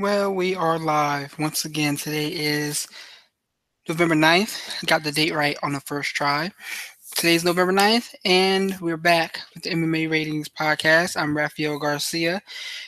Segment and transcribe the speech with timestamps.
[0.00, 1.94] Well, we are live once again.
[1.94, 2.88] Today is
[3.86, 4.86] November 9th.
[4.86, 6.50] Got the date right on the first try.
[7.16, 11.20] Today's November 9th, and we're back with the MMA Ratings Podcast.
[11.20, 12.40] I'm Rafael Garcia,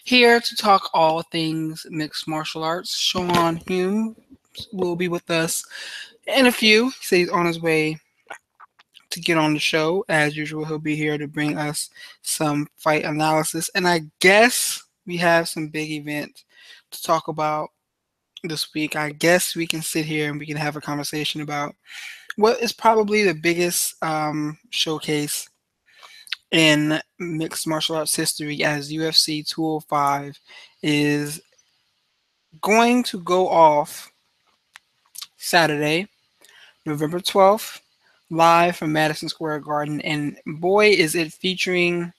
[0.04, 2.96] here to talk all things mixed martial arts.
[2.96, 4.17] Sean Hume
[4.72, 5.63] will be with us
[6.26, 6.87] in a few.
[6.87, 7.99] He says he's on his way
[9.10, 10.03] to get on the show.
[10.08, 11.90] As usual, he'll be here to bring us
[12.22, 13.69] some fight analysis.
[13.74, 16.44] And I guess we have some big events
[16.92, 17.70] to talk about
[18.45, 18.96] this week.
[18.96, 21.74] I guess we can sit here and we can have a conversation about
[22.37, 25.48] what is probably the biggest um, showcase
[26.50, 30.38] in mixed martial arts history as UFC 205
[30.83, 31.41] is
[32.60, 34.12] going to go off
[35.38, 36.06] Saturday,
[36.84, 37.80] November 12th,
[38.30, 40.00] live from Madison Square Garden.
[40.02, 42.12] And boy, is it featuring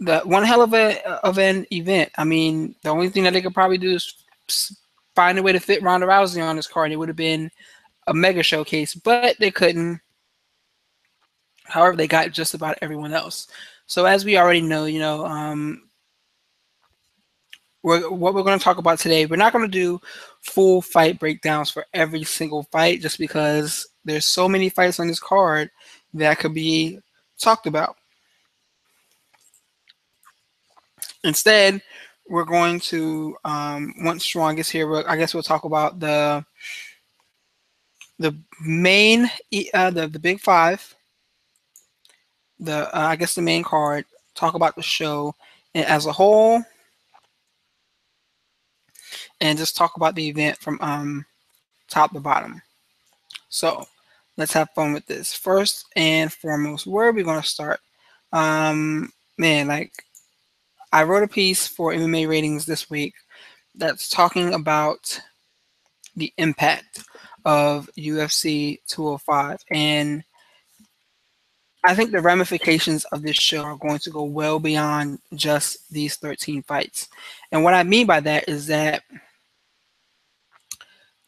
[0.00, 2.10] the one hell of a of an event.
[2.16, 4.14] I mean, the only thing that they could probably do is
[5.14, 6.86] find a way to fit Ronda Rousey on this card.
[6.86, 7.50] and It would have been
[8.06, 10.00] a mega showcase, but they couldn't.
[11.64, 13.46] However, they got just about everyone else.
[13.86, 15.82] So as we already know, you know, um,
[17.82, 20.00] we're, what we're going to talk about today, we're not going to do
[20.42, 25.20] full fight breakdowns for every single fight, just because there's so many fights on this
[25.20, 25.70] card
[26.14, 26.98] that could be
[27.38, 27.96] talked about.
[31.24, 31.82] Instead,
[32.28, 36.44] we're going to um, once Strong gets here, I guess we'll talk about the
[38.18, 39.30] the main
[39.74, 40.94] uh, the the big five,
[42.58, 44.04] the uh, I guess the main card.
[44.34, 45.34] Talk about the show
[45.74, 46.62] as a whole,
[49.40, 51.26] and just talk about the event from um,
[51.88, 52.62] top to bottom.
[53.48, 53.84] So
[54.36, 55.34] let's have fun with this.
[55.34, 57.80] First and foremost, where are we going to start?
[58.32, 59.92] Um, man, like
[60.92, 63.14] I wrote a piece for MMA ratings this week
[63.74, 65.20] that's talking about
[66.16, 67.04] the impact
[67.44, 69.58] of UFC 205.
[69.70, 70.24] And
[71.84, 76.16] I think the ramifications of this show are going to go well beyond just these
[76.16, 77.08] 13 fights.
[77.52, 79.02] And what I mean by that is that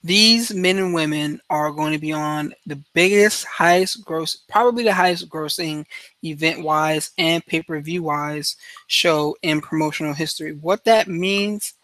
[0.05, 4.93] these men and women are going to be on the biggest, highest gross, probably the
[4.93, 5.85] highest grossing
[6.25, 8.57] event wise and pay per view wise
[8.89, 10.53] show in promotional history.
[10.55, 11.75] What that means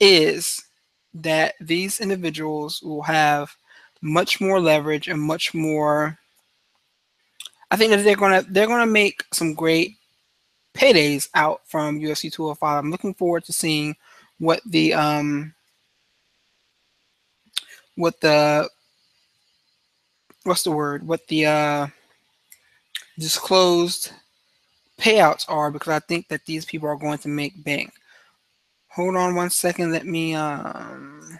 [0.00, 0.62] is
[1.14, 3.56] that these individuals will have
[4.02, 6.18] much more leverage and much more.
[7.70, 9.96] I think that they're gonna they're gonna make some great
[10.74, 12.84] paydays out from UFC 205.
[12.84, 13.96] I'm looking forward to seeing
[14.38, 15.54] what the um
[17.96, 18.68] what the
[20.44, 21.06] what's the word?
[21.06, 21.86] What the uh,
[23.18, 24.12] disclosed
[24.98, 27.92] payouts are because I think that these people are going to make bank.
[28.88, 29.92] Hold on one second.
[29.92, 31.38] Let me um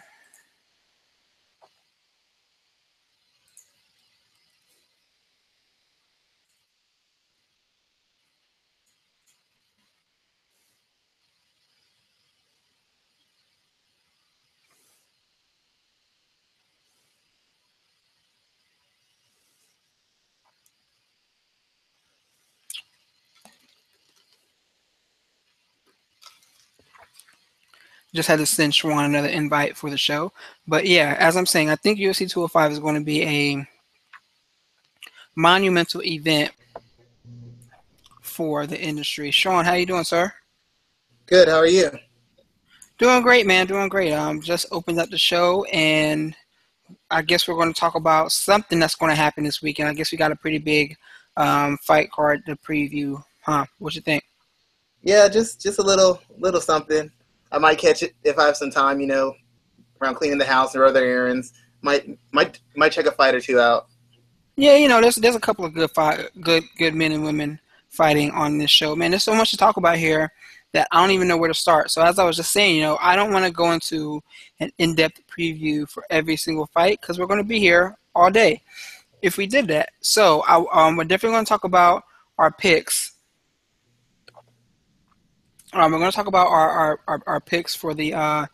[28.17, 30.33] just had to send Sean another invite for the show.
[30.67, 33.67] But yeah, as I'm saying, I think UFC 205 is going to be a
[35.35, 36.51] monumental event
[38.21, 39.29] for the industry.
[39.31, 40.33] Sean, how you doing, sir?
[41.27, 41.47] Good.
[41.47, 41.91] How are you?
[42.97, 43.67] Doing great, man.
[43.67, 44.11] Doing great.
[44.11, 46.35] Um, just opened up the show, and
[47.11, 49.89] I guess we're going to talk about something that's going to happen this weekend.
[49.89, 50.97] I guess we got a pretty big
[51.35, 53.65] um, fight card to preview, huh?
[53.77, 54.23] What you think?
[55.03, 57.11] Yeah, just just a little little something.
[57.51, 59.35] I might catch it if I have some time, you know,
[60.01, 61.53] around cleaning the house or other errands.
[61.81, 63.87] Might might might check a fight or two out.
[64.55, 67.59] Yeah, you know, there's there's a couple of good fight, good good men and women
[67.89, 68.95] fighting on this show.
[68.95, 70.31] Man, there's so much to talk about here
[70.73, 71.91] that I don't even know where to start.
[71.91, 74.21] So as I was just saying, you know, I don't want to go into
[74.59, 78.61] an in-depth preview for every single fight because we're going to be here all day
[79.21, 79.89] if we did that.
[80.01, 82.03] So I, um, we're definitely going to talk about
[82.37, 83.13] our picks
[85.81, 88.45] um, we're going to talk about our, our, our, our, picks for the uh,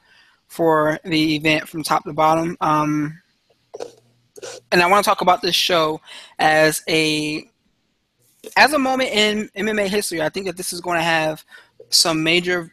[0.47, 2.57] for the event from top to bottom.
[2.61, 3.19] Um,
[4.71, 6.01] and I want to talk about this show
[6.39, 7.49] as a
[8.57, 10.21] as a moment in MMA history.
[10.21, 11.43] I think that this is going to have
[11.89, 12.71] some major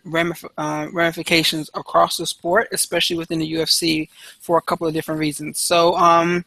[0.58, 4.08] uh, ramifications across the sport, especially within the UFC,
[4.40, 5.58] for a couple of different reasons.
[5.58, 6.44] So, um,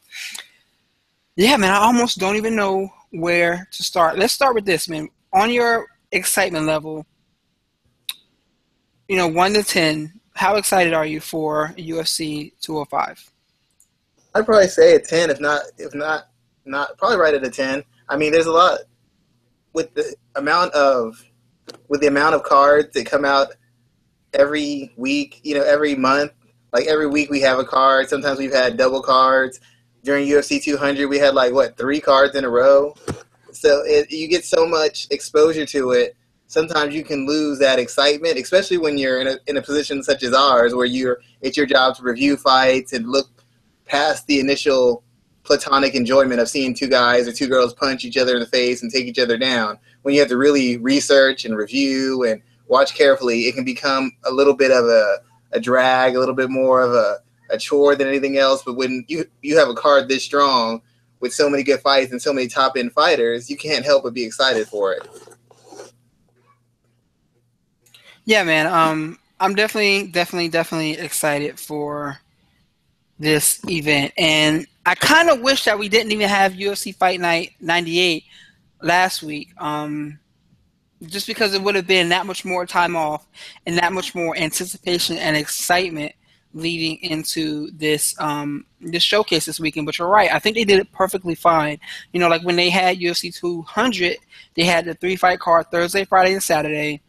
[1.36, 4.18] yeah, man, I almost don't even know where to start.
[4.18, 5.10] Let's start with this, man.
[5.32, 7.06] On your excitement level,
[9.08, 13.32] you know, one to ten, how excited are you for UFC 205?
[14.36, 16.30] I'd probably say a ten, if not, if not,
[16.66, 17.84] not probably right at a ten.
[18.10, 18.80] I mean, there's a lot
[19.74, 21.24] with the amount of
[21.88, 23.50] with the amount of cards that come out
[24.34, 25.40] every week.
[25.44, 26.32] You know, every month.
[26.72, 28.10] Like every week we have a card.
[28.10, 29.60] Sometimes we've had double cards.
[30.04, 32.96] During UFC 200, we had like what three cards in a row.
[33.52, 36.18] So it, you get so much exposure to it.
[36.54, 40.22] Sometimes you can lose that excitement, especially when you're in a in a position such
[40.22, 43.28] as ours, where you're it's your job to review fights and look
[43.86, 45.04] past the initial
[45.42, 48.84] platonic enjoyment of seeing two guys or two girls punch each other in the face
[48.84, 49.80] and take each other down.
[50.04, 54.32] When you have to really research and review and watch carefully, it can become a
[54.32, 55.22] little bit of a,
[55.54, 57.18] a drag, a little bit more of a,
[57.50, 58.62] a chore than anything else.
[58.62, 60.84] But when you you have a card this strong
[61.20, 64.14] with so many good fights and so many top end fighters, you can't help but
[64.14, 65.33] be excited for it.
[68.26, 68.68] Yeah, man.
[68.68, 72.18] Um, I'm definitely, definitely, definitely excited for
[73.20, 77.52] this event, and I kind of wish that we didn't even have UFC Fight Night
[77.60, 78.24] '98
[78.82, 79.50] last week.
[79.58, 80.20] Um,
[81.06, 83.28] just because it would have been that much more time off
[83.66, 86.14] and that much more anticipation and excitement
[86.54, 89.86] leading into this um, this showcase this weekend.
[89.86, 91.80] But you're right, I think they did it perfectly fine.
[92.14, 94.18] You know, like when they had UFC 200,
[94.56, 97.02] they had the three fight card Thursday, Friday, and Saturday.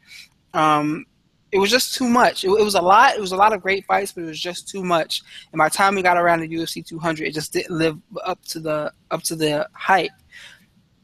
[0.54, 1.04] Um,
[1.52, 2.44] it was just too much.
[2.44, 3.14] It, it, was a lot.
[3.14, 5.22] It was a lot of great fights, but it was just too much.
[5.52, 8.42] And by the time we got around to UFC 200, it just didn't live up
[8.46, 10.10] to the up to the hype.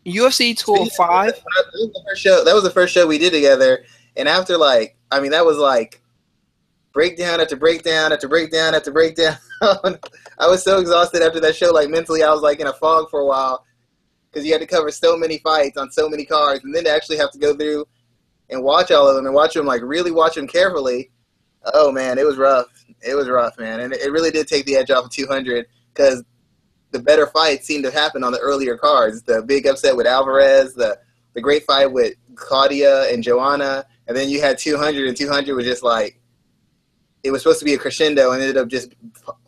[0.06, 1.26] UFC 205.
[1.26, 1.42] That
[1.72, 2.44] was the first show.
[2.44, 3.84] That was the first show we did together.
[4.16, 6.02] And after like, I mean, that was like
[6.92, 9.36] breakdown after breakdown after breakdown after breakdown.
[9.62, 11.70] I was so exhausted after that show.
[11.70, 13.64] Like mentally, I was like in a fog for a while
[14.30, 16.90] because you had to cover so many fights on so many cards, and then to
[16.90, 17.86] actually have to go through
[18.50, 21.10] and watch all of them and watch them like really watch them carefully.
[21.72, 22.66] Oh man, it was rough.
[23.00, 26.22] It was rough, man, and it really did take the edge off of 200 because
[26.90, 29.22] the better fights seemed to happen on the earlier cards.
[29.22, 30.98] The big upset with Alvarez, the
[31.34, 35.64] the great fight with Claudia and Joanna, and then you had 200 and 200 was
[35.64, 36.20] just like
[37.22, 38.94] it was supposed to be a crescendo and ended up just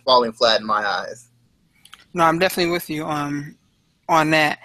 [0.04, 1.30] falling flat in my eyes.
[2.14, 3.56] No, I'm definitely with you on
[4.08, 4.60] on that,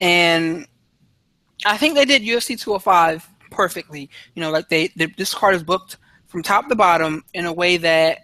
[0.00, 0.66] and
[1.64, 4.10] I think they did UFC 205 perfectly.
[4.34, 7.52] You know, like they, they this card is booked from top to bottom in a
[7.52, 8.20] way that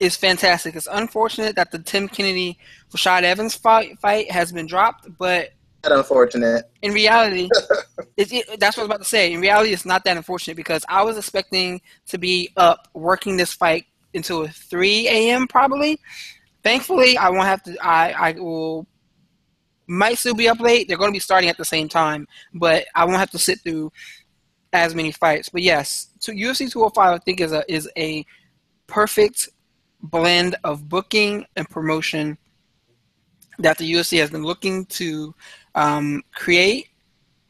[0.00, 0.74] is fantastic.
[0.74, 2.58] It's unfortunate that the Tim Kennedy
[2.90, 5.50] Rashad Evans fight fight has been dropped, but
[5.82, 6.70] that unfortunate.
[6.82, 7.48] In reality,
[8.16, 9.32] it, it, that's what I was about to say.
[9.32, 13.52] In reality, it's not that unfortunate because I was expecting to be up working this
[13.52, 15.46] fight until 3 a.m.
[15.46, 15.98] probably.
[16.62, 17.76] Thankfully, I won't have to.
[17.82, 18.86] I I will
[19.90, 20.86] might still be up late.
[20.86, 23.60] They're going to be starting at the same time, but I won't have to sit
[23.60, 23.92] through
[24.72, 25.48] as many fights.
[25.48, 28.24] But yes, so UFC 205 I think is a is a
[28.86, 29.48] perfect
[30.02, 32.38] blend of booking and promotion
[33.58, 35.34] that the UFC has been looking to
[35.74, 36.88] um, create,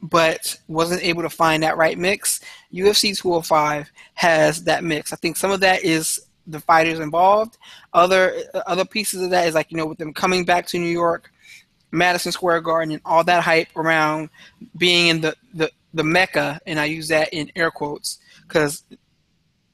[0.02, 2.40] but wasn't able to find that right mix.
[2.72, 5.12] UFC 205 has that mix.
[5.12, 7.58] I think some of that is the fighters involved.
[7.92, 8.34] Other
[8.66, 11.30] other pieces of that is like you know with them coming back to New York
[11.92, 14.30] Madison Square Garden and all that hype around
[14.76, 18.84] being in the, the, the mecca, and I use that in air quotes because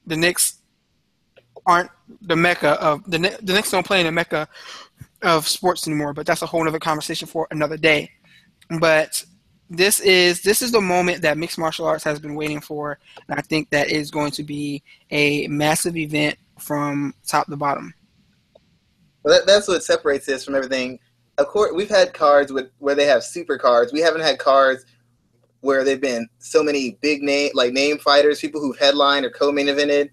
[0.05, 0.57] the Knicks
[1.65, 4.47] aren't the mecca of the the Knicks don't play in the mecca
[5.21, 6.13] of sports anymore.
[6.13, 8.09] But that's a whole other conversation for another day.
[8.79, 9.23] But
[9.69, 12.97] this is this is the moment that mixed martial arts has been waiting for,
[13.27, 14.81] and I think that is going to be
[15.11, 17.93] a massive event from top to bottom.
[19.23, 20.99] Well, that, that's what separates this from everything
[21.37, 23.93] of course, we've had cards with where they have super cards.
[23.93, 24.85] We haven't had cards
[25.61, 29.67] where they've been so many big name like name fighters, people who've headlined or co-main
[29.67, 30.09] evented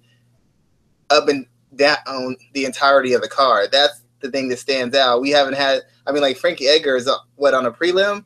[1.10, 3.70] up and down the entirety of the card.
[3.72, 5.20] That's the thing that stands out.
[5.20, 5.82] We haven't had.
[6.06, 8.24] I mean, like Frankie Edgar is uh, what on a prelim.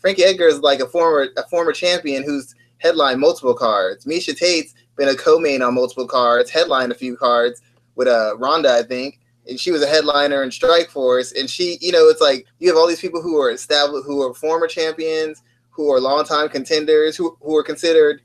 [0.00, 4.04] Frankie Edgar is like a former a former champion who's headlined multiple cards.
[4.04, 7.60] Miesha Tate's been a co-main on multiple cards, headlined a few cards
[7.94, 11.78] with a uh, Ronda, I think and she was a headliner in Strikeforce, and she,
[11.80, 14.66] you know, it's like you have all these people who are established, who are former
[14.66, 18.22] champions, who are longtime contenders, who who are considered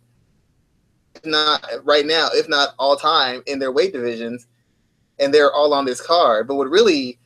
[1.23, 4.47] not right now, if not all time, in their weight divisions,
[5.19, 6.47] and they're all on this card.
[6.47, 7.19] But what really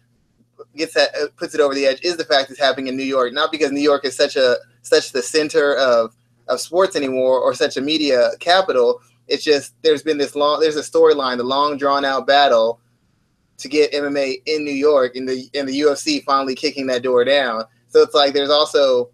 [0.76, 3.04] gets that uh, puts it over the edge is the fact it's happening in New
[3.04, 6.16] York, not because New York is such a such the center of
[6.48, 9.02] of sports anymore or such a media capital.
[9.28, 12.80] It's just there's been this long there's a storyline, the long drawn out battle
[13.58, 17.24] to get MMA in New York and the and the UFC finally kicking that door
[17.24, 17.64] down.
[17.88, 19.12] So it's like there's also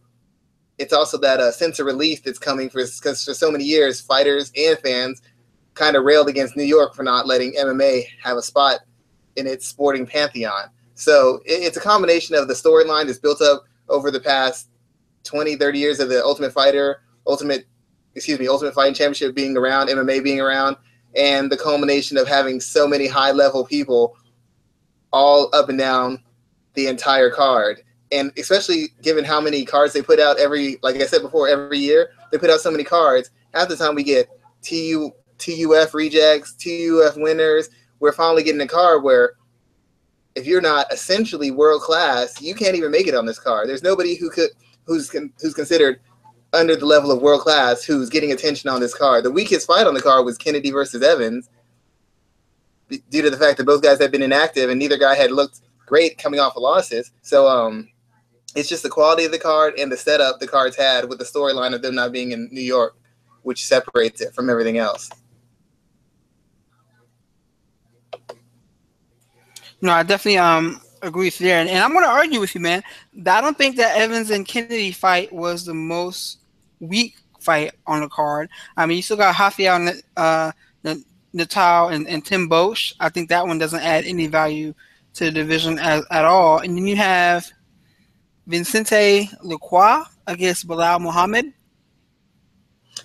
[0.77, 4.01] it's also that uh, sense of relief that's coming for because for so many years
[4.01, 5.21] fighters and fans
[5.73, 8.79] kind of railed against New York for not letting MMA have a spot
[9.35, 10.69] in its sporting pantheon.
[10.95, 14.69] So it's a combination of the storyline that's built up over the past
[15.23, 17.65] 20, 30 years of the Ultimate Fighter, Ultimate,
[18.15, 20.77] excuse me, Ultimate Fighting Championship being around, MMA being around,
[21.15, 24.15] and the culmination of having so many high level people
[25.11, 26.23] all up and down
[26.73, 27.81] the entire card.
[28.11, 31.79] And especially given how many cards they put out every, like I said before, every
[31.79, 33.31] year, they put out so many cards.
[33.53, 34.29] Half the time we get
[34.61, 37.69] TU, TUF rejects, TUF winners.
[37.99, 39.33] We're finally getting a card where
[40.35, 43.67] if you're not essentially world class, you can't even make it on this card.
[43.67, 44.49] There's nobody who could
[44.85, 45.99] who's who's considered
[46.53, 49.23] under the level of world class who's getting attention on this card.
[49.23, 51.49] The weakest fight on the card was Kennedy versus Evans,
[53.09, 55.61] due to the fact that both guys had been inactive and neither guy had looked
[55.85, 57.11] great coming off of losses.
[57.21, 57.89] So um,
[58.55, 61.25] it's just the quality of the card and the setup the cards had with the
[61.25, 62.95] storyline of them not being in New York,
[63.43, 65.09] which separates it from everything else.
[69.81, 72.53] No, I definitely um agree with you there, and, and I'm going to argue with
[72.53, 72.83] you, man.
[73.25, 76.37] I don't think that Evans and Kennedy fight was the most
[76.79, 78.49] weak fight on the card.
[78.77, 80.51] I mean, you still got Rafael, uh,
[81.33, 82.93] Natal, and, and Tim Boetsch.
[82.99, 84.73] I think that one doesn't add any value
[85.13, 86.59] to the division as, at all.
[86.59, 87.49] And then you have
[88.47, 91.53] Vincente Lacroix against Belal Muhammad.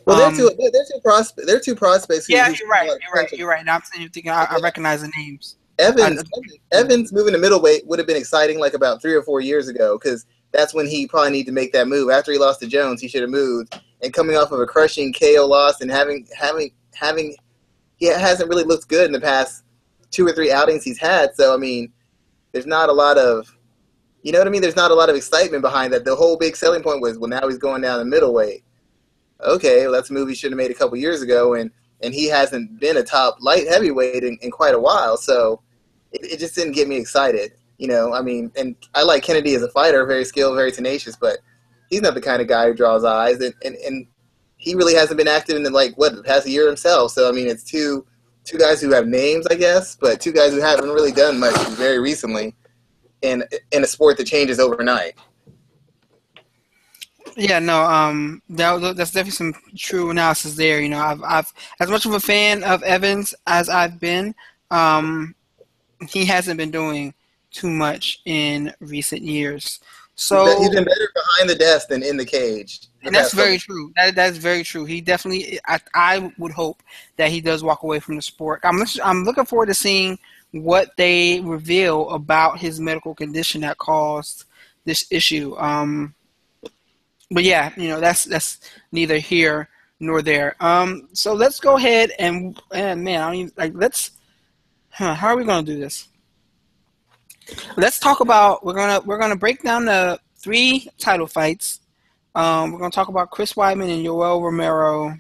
[0.04, 0.50] Well, they're um, two.
[0.59, 1.47] They're, two prospects.
[1.47, 2.28] They're two prospects.
[2.28, 2.87] Yeah, you're right.
[2.87, 3.33] You're right.
[3.33, 3.64] You're right.
[3.64, 5.56] Now I'm saying, thinking, I, I recognize the names.
[5.78, 6.25] Evans,
[6.73, 9.99] Evans moving to middleweight would have been exciting like about three or four years ago
[9.99, 12.11] because that's when he probably need to make that move.
[12.11, 13.78] After he lost to Jones, he should have moved.
[14.02, 17.37] And coming off of a crushing KO loss and having having having
[17.97, 19.65] he hasn't really looked good in the past
[20.11, 21.35] two or three outings he's had.
[21.35, 21.93] So I mean,
[22.53, 23.53] there's not a lot of
[24.23, 24.62] you know what I mean?
[24.62, 26.05] There's not a lot of excitement behind that.
[26.05, 28.65] The whole big selling point was well now he's going down the middleweight.
[29.41, 31.71] Okay, well that's a move he should have made a couple years ago and
[32.03, 35.17] and he hasn't been a top light heavyweight in, in quite a while.
[35.17, 35.62] So
[36.12, 37.53] it, it just didn't get me excited.
[37.79, 41.17] You know, I mean, and I like Kennedy as a fighter, very skilled, very tenacious,
[41.17, 41.38] but
[41.91, 44.07] he's not the kind of guy who draws eyes, and, and, and
[44.66, 47.12] he really hasn't been active in the, like what the past year himself.
[47.12, 48.04] So I mean, it's two
[48.44, 51.56] two guys who have names, I guess, but two guys who haven't really done much
[51.68, 52.56] very recently
[53.23, 55.14] in in a sport that changes overnight.
[57.37, 60.80] Yeah, no, um, that, that's definitely some true analysis there.
[60.80, 64.35] You know, I've, I've as much of a fan of Evans as I've been,
[64.70, 65.35] um,
[66.08, 67.14] he hasn't been doing
[67.52, 69.80] too much in recent years.
[70.16, 72.88] So he's been better behind the desk than in the cage.
[73.02, 73.92] And that's very true.
[73.96, 74.85] That that's very true.
[74.85, 75.61] He definitely.
[75.66, 76.82] I I would hope
[77.16, 78.61] that he does walk away from the sport.
[78.64, 80.18] I'm I'm looking forward to seeing
[80.52, 84.44] what they reveal about his medical condition that caused
[84.85, 85.54] this issue.
[85.58, 86.14] Um,
[87.30, 88.58] but yeah, you know that's that's
[88.90, 89.68] neither here
[90.00, 90.56] nor there.
[90.61, 94.12] Um, so let's go ahead and and man, I mean, like let's
[94.96, 96.08] Huh, how are we gonna do this?
[97.76, 101.81] Let's talk about we're gonna we're gonna break down the three title fights.
[102.35, 105.17] Um, we're gonna talk about Chris Weidman and Yoel Romero,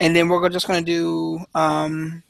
[0.00, 2.22] and then we're just gonna do um,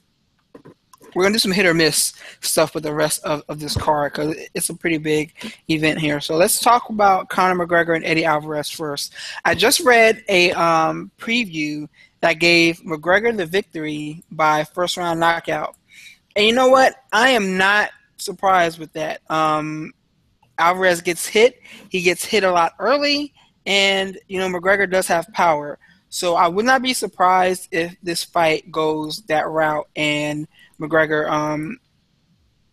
[1.15, 4.13] we're gonna do some hit or miss stuff with the rest of, of this card
[4.13, 5.33] because it's a pretty big
[5.69, 6.21] event here.
[6.21, 9.15] So let's talk about Conor McGregor and Eddie Alvarez first.
[9.45, 11.89] I just read a um, preview
[12.21, 15.77] that gave McGregor the victory by first round knockout.
[16.37, 16.95] And you know what?
[17.13, 19.21] I am not surprised with that.
[19.31, 19.93] Um,
[20.59, 21.61] Alvarez gets hit.
[21.89, 23.33] He gets hit a lot early,
[23.67, 25.79] and you know McGregor does have power.
[26.11, 30.49] So I would not be surprised if this fight goes that route and
[30.81, 31.79] McGregor um,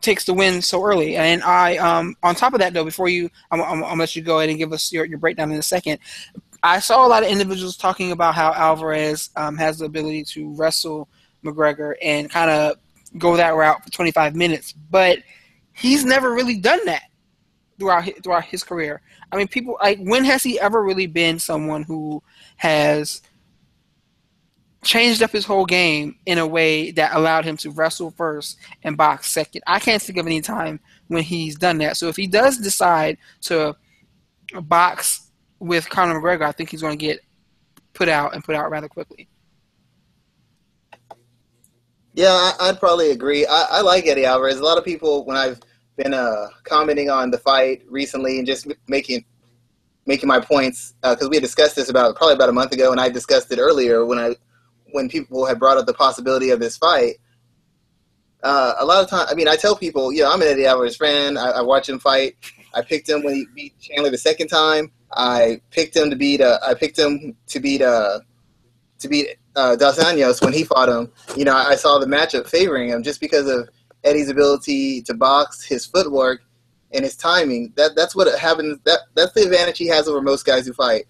[0.02, 1.18] takes the win so early.
[1.18, 4.22] And I, um, on top of that, though, before you, I'm, I'm, I'm let you
[4.22, 6.00] go ahead and give us your, your breakdown in a second.
[6.64, 10.56] I saw a lot of individuals talking about how Alvarez um, has the ability to
[10.56, 11.10] wrestle
[11.44, 12.78] McGregor and kind of
[13.18, 14.74] go that route for 25 minutes.
[14.74, 15.20] But
[15.74, 17.04] he's never really done that
[17.80, 19.02] throughout throughout his career.
[19.32, 22.22] I mean, people like when has he ever really been someone who
[22.58, 23.22] has
[24.84, 28.98] changed up his whole game in a way that allowed him to wrestle first and
[28.98, 29.62] box second?
[29.68, 31.98] I can't think of any time when he's done that.
[31.98, 33.76] So if he does decide to
[34.64, 37.20] box with Conor McGregor, I think he's going to get
[37.94, 39.28] put out and put out rather quickly.
[42.16, 43.46] Yeah, I, would probably agree.
[43.46, 44.58] I, I, like Eddie Alvarez.
[44.58, 45.60] A lot of people, when I've
[45.98, 49.26] been uh, commenting on the fight recently and just making
[50.06, 52.92] making my points, because uh, we had discussed this about probably about a month ago,
[52.92, 54.36] and I discussed it earlier when I
[54.94, 57.16] when people had brought up the possibility of this fight.
[58.44, 60.68] Uh, a lot of time, I mean, I tell people, you know, I'm an Eddie
[60.68, 61.38] Alvarez fan.
[61.38, 62.36] I, I watch him fight.
[62.74, 64.92] I picked him when he beat Chandler the second time.
[65.12, 66.40] I picked him to beat.
[66.40, 68.20] Uh, I picked him to beat uh,
[69.00, 71.12] to beat uh, Dos Anjos when he fought him.
[71.36, 73.70] You know, I saw the matchup favoring him just because of
[74.04, 76.42] Eddie's ability to box, his footwork,
[76.94, 77.74] and his timing.
[77.75, 78.80] That that's what happens.
[78.86, 81.06] That that's the advantage he has over most guys who fight.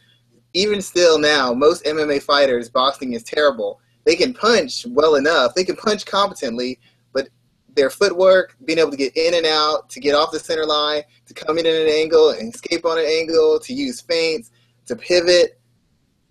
[0.54, 3.80] Even still now, most MMA fighters boxing is terrible.
[4.06, 5.54] They can punch well enough.
[5.54, 6.80] They can punch competently,
[7.12, 7.28] but
[7.76, 11.04] their footwork, being able to get in and out, to get off the center line,
[11.26, 14.52] to come in at an angle and escape on an angle, to use feints,
[14.86, 15.60] to pivot,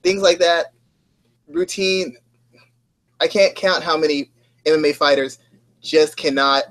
[0.02, 0.73] things like that.
[1.54, 2.16] Routine.
[3.20, 4.30] I can't count how many
[4.66, 5.38] MMA fighters
[5.80, 6.64] just cannot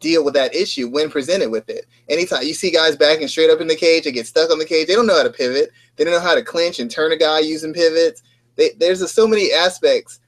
[0.00, 1.86] deal with that issue when presented with it.
[2.08, 4.64] Anytime you see guys backing straight up in the cage, they get stuck on the
[4.64, 4.86] cage.
[4.88, 5.70] They don't know how to pivot.
[5.96, 8.22] They don't know how to clinch and turn a guy using pivots.
[8.56, 10.20] They, there's a, so many aspects,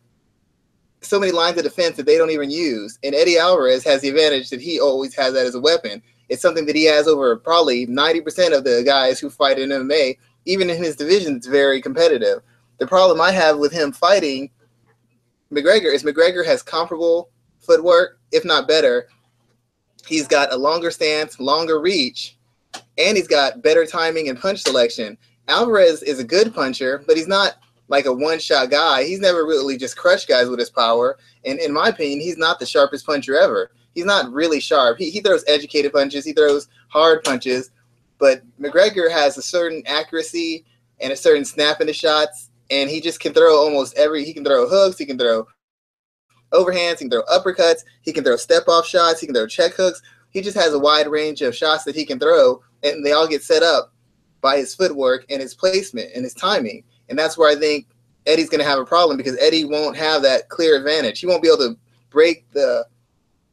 [1.01, 2.99] so many lines of defense that they don't even use.
[3.03, 6.03] And Eddie Alvarez has the advantage that he always has that as a weapon.
[6.29, 10.19] It's something that he has over probably 90% of the guys who fight in MMA.
[10.45, 12.43] Even in his division, it's very competitive.
[12.83, 14.51] The problem I have with him fighting
[15.53, 19.07] McGregor is McGregor has comparable footwork, if not better.
[20.05, 22.37] He's got a longer stance, longer reach,
[22.99, 25.17] and he's got better timing and punch selection.
[25.47, 27.55] Alvarez is a good puncher, but he's not
[27.87, 29.05] like a one shot guy.
[29.05, 31.19] He's never really just crushed guys with his power.
[31.45, 33.71] And in my opinion, he's not the sharpest puncher ever.
[33.95, 34.99] He's not really sharp.
[34.99, 37.71] He, he throws educated punches, he throws hard punches,
[38.19, 40.65] but McGregor has a certain accuracy
[40.99, 44.25] and a certain snap in the shots, and he just can throw almost every.
[44.25, 45.47] He can throw hooks, he can throw
[46.53, 49.75] overhands, he can throw uppercuts, he can throw step off shots, he can throw check
[49.75, 50.01] hooks.
[50.31, 53.29] He just has a wide range of shots that he can throw, and they all
[53.29, 53.93] get set up
[54.41, 56.83] by his footwork and his placement and his timing.
[57.11, 57.87] And that's where I think
[58.27, 61.21] Eddie's going to have a problem because Eddie won't have that clear advantage.
[61.21, 61.77] He won't be able to
[62.09, 62.87] break the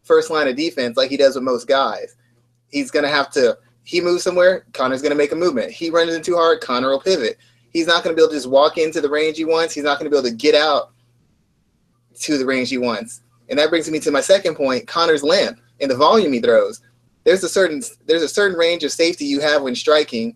[0.03, 2.15] first line of defense like he does with most guys.
[2.69, 5.71] He's going to have to, he moves somewhere, Conor's going to make a movement.
[5.71, 7.37] He runs in too hard, Conor will pivot.
[7.71, 9.73] He's not going to be able to just walk into the range he wants.
[9.73, 10.91] He's not going to be able to get out
[12.21, 13.21] to the range he wants.
[13.49, 16.81] And that brings me to my second point, Conor's length and the volume he throws.
[17.23, 20.35] There's a certain there's a certain range of safety you have when striking.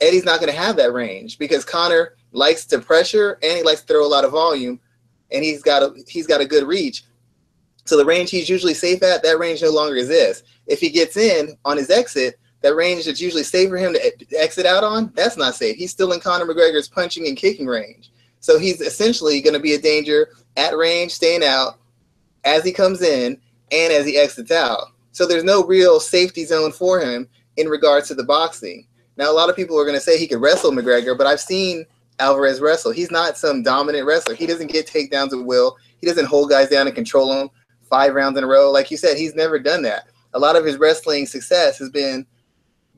[0.00, 3.80] Eddie's not going to have that range because Conor likes to pressure and he likes
[3.80, 4.78] to throw a lot of volume,
[5.30, 7.04] and he's got a he's got a good reach.
[7.84, 10.42] So the range he's usually safe at, that range no longer exists.
[10.66, 14.12] If he gets in on his exit, that range that's usually safe for him to
[14.36, 15.76] exit out on, that's not safe.
[15.76, 18.10] He's still in Conor McGregor's punching and kicking range.
[18.40, 21.78] So he's essentially going to be a danger at range, staying out
[22.44, 23.38] as he comes in
[23.72, 24.92] and as he exits out.
[25.12, 28.86] So there's no real safety zone for him in regards to the boxing.
[29.16, 31.40] Now, a lot of people are going to say he could wrestle McGregor, but I've
[31.40, 31.86] seen
[32.18, 32.92] Alvarez wrestle.
[32.92, 34.34] He's not some dominant wrestler.
[34.34, 35.76] He doesn't get takedowns at will.
[35.98, 37.50] He doesn't hold guys down and control them
[37.88, 38.70] five rounds in a row.
[38.70, 40.08] Like you said, he's never done that.
[40.34, 42.26] A lot of his wrestling success has been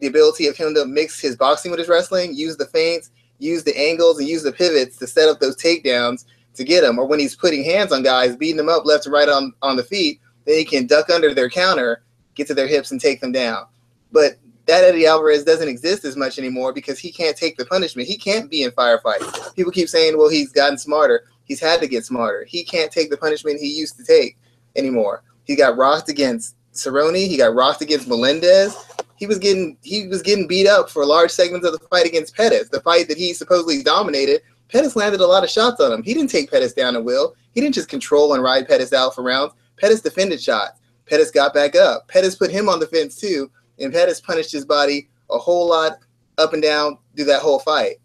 [0.01, 3.65] the ability of him to mix his boxing with his wrestling, use the feints, use
[3.65, 6.99] the angles and use the pivots to set up those takedowns to get him.
[6.99, 9.77] Or when he's putting hands on guys, beating them up left and right on, on
[9.77, 12.03] the feet, then he can duck under their counter,
[12.35, 13.67] get to their hips, and take them down.
[14.13, 18.09] But that Eddie Alvarez doesn't exist as much anymore because he can't take the punishment.
[18.09, 19.55] He can't be in firefights.
[19.55, 21.25] People keep saying, well, he's gotten smarter.
[21.45, 22.45] He's had to get smarter.
[22.45, 24.37] He can't take the punishment he used to take
[24.77, 25.23] anymore.
[25.45, 27.27] He got rocked against Cerrone.
[27.27, 28.77] He got rocked against Melendez
[29.19, 32.37] he was getting he was getting beat up for large segments of the fight against
[32.37, 34.43] Pettis, the fight that he supposedly dominated.
[34.69, 36.03] Pettis landed a lot of shots on him.
[36.03, 37.35] He didn't take Pettis down at will.
[37.55, 39.55] He didn't just control and ride Pettis out for rounds.
[39.79, 40.79] Pettis defended shots.
[41.07, 42.07] Pettis got back up.
[42.09, 45.99] Pettis put him on the fence too, and Pettis punished his body a whole lot
[46.37, 47.97] up and down through that whole fight.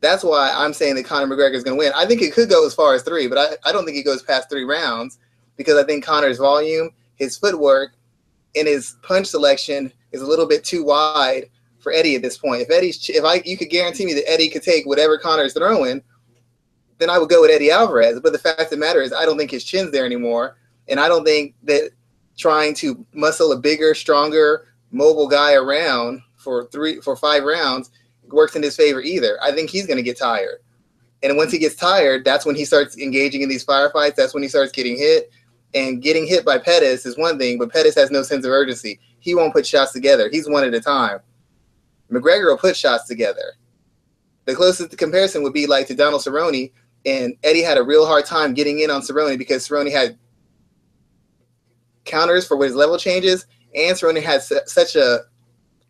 [0.00, 1.92] That's why I'm saying that Conor McGregor is going to win.
[1.94, 4.04] I think it could go as far as three, but I, I don't think it
[4.04, 5.18] goes past three rounds
[5.56, 7.92] because I think Conor's volume, his footwork,
[8.56, 12.62] and his punch selection is a little bit too wide for Eddie at this point.
[12.62, 16.02] If Eddie's, if I, you could guarantee me that Eddie could take whatever Conor's throwing,
[16.98, 18.20] then I would go with Eddie Alvarez.
[18.20, 20.56] But the fact of the matter is, I don't think his chin's there anymore,
[20.88, 21.90] and I don't think that
[22.36, 27.90] trying to muscle a bigger, stronger, mobile guy around for three, for five rounds
[28.28, 29.38] works in his favor either.
[29.42, 30.58] I think he's going to get tired,
[31.22, 34.14] and once he gets tired, that's when he starts engaging in these firefights.
[34.14, 35.30] That's when he starts getting hit.
[35.72, 38.98] And getting hit by Pettis is one thing, but Pettis has no sense of urgency
[39.20, 40.28] he won't put shots together.
[40.30, 41.20] He's one at a time.
[42.10, 43.54] McGregor will put shots together.
[44.46, 46.72] The closest comparison would be like to Donald Cerrone,
[47.06, 50.18] and Eddie had a real hard time getting in on Cerrone because Cerrone had
[52.04, 55.20] counters for his level changes, and Cerrone had su- such a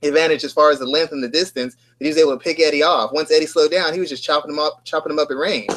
[0.02, 2.58] advantage as far as the length and the distance that he was able to pick
[2.60, 3.12] Eddie off.
[3.12, 5.70] Once Eddie slowed down, he was just chopping him up, chopping him up at range.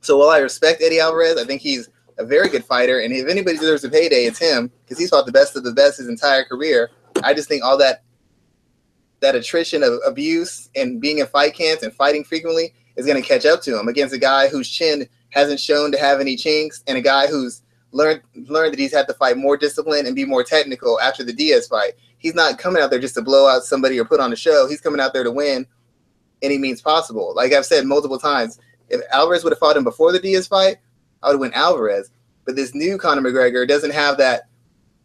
[0.00, 1.88] So while I respect Eddie Alvarez, I think he's
[2.18, 5.24] a very good fighter, and if anybody deserves a payday, it's him because he's fought
[5.24, 6.90] the best of the best his entire career.
[7.22, 8.02] I just think all that
[9.20, 13.26] that attrition of abuse and being in fight camps and fighting frequently is going to
[13.26, 16.82] catch up to him against a guy whose chin hasn't shown to have any chinks
[16.88, 20.24] and a guy who's learned learned that he's had to fight more discipline and be
[20.24, 21.92] more technical after the Diaz fight.
[22.18, 24.66] He's not coming out there just to blow out somebody or put on a show.
[24.68, 25.66] He's coming out there to win
[26.42, 27.32] any means possible.
[27.36, 30.78] Like I've said multiple times, if Alvarez would have fought him before the Diaz fight,
[31.22, 32.10] I would have went Alvarez.
[32.44, 34.49] But this new Conor McGregor doesn't have that.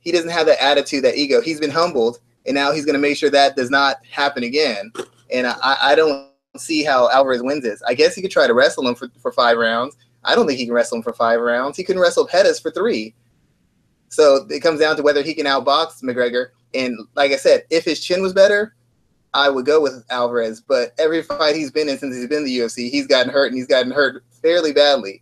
[0.05, 1.41] He doesn't have that attitude, that ego.
[1.41, 4.93] He's been humbled, and now he's going to make sure that does not happen again.
[5.33, 7.81] And I, I don't see how Alvarez wins this.
[7.87, 9.97] I guess he could try to wrestle him for, for five rounds.
[10.23, 11.75] I don't think he can wrestle him for five rounds.
[11.75, 13.13] He couldn't wrestle Pettis for three.
[14.09, 16.49] So it comes down to whether he can outbox McGregor.
[16.73, 18.75] And like I said, if his chin was better,
[19.33, 20.61] I would go with Alvarez.
[20.61, 23.47] But every fight he's been in since he's been in the UFC, he's gotten hurt
[23.47, 25.21] and he's gotten hurt fairly badly.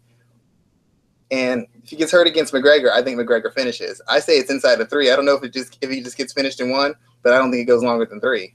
[1.34, 4.00] And if he gets hurt against McGregor, I think McGregor finishes.
[4.08, 5.10] I say it's inside of three.
[5.10, 6.93] I don't know if it just if he just gets finished in one,
[7.24, 8.54] but I don't think it goes longer than three.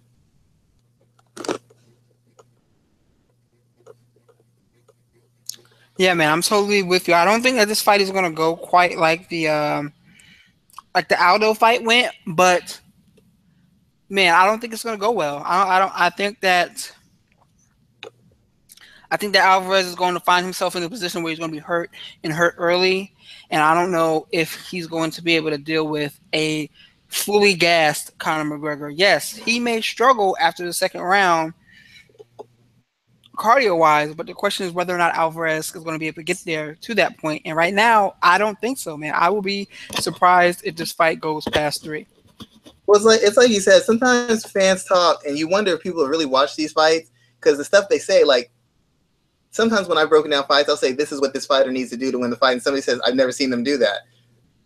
[5.96, 7.14] Yeah, man, I'm totally with you.
[7.14, 9.92] I don't think that this fight is gonna go quite like the um,
[10.94, 12.80] like the Aldo fight went, but
[14.08, 15.42] man, I don't think it's gonna go well.
[15.44, 15.68] I don't.
[15.68, 16.92] I, don't, I think that.
[19.10, 21.50] I think that Alvarez is going to find himself in a position where he's going
[21.50, 21.90] to be hurt
[22.22, 23.14] and hurt early,
[23.50, 26.68] and I don't know if he's going to be able to deal with a
[27.08, 28.92] fully gassed Conor McGregor.
[28.94, 31.54] Yes, he may struggle after the second round,
[33.38, 36.16] cardio wise, but the question is whether or not Alvarez is going to be able
[36.16, 37.42] to get there to that point.
[37.44, 39.14] And right now, I don't think so, man.
[39.16, 39.68] I will be
[40.00, 42.06] surprised if this fight goes past three.
[42.86, 43.82] Well, it's like it's like you said.
[43.82, 47.88] Sometimes fans talk, and you wonder if people really watch these fights because the stuff
[47.88, 48.50] they say, like
[49.50, 51.96] sometimes when I've broken down fights, I'll say this is what this fighter needs to
[51.96, 54.00] do to win the fight, and somebody says I've never seen them do that,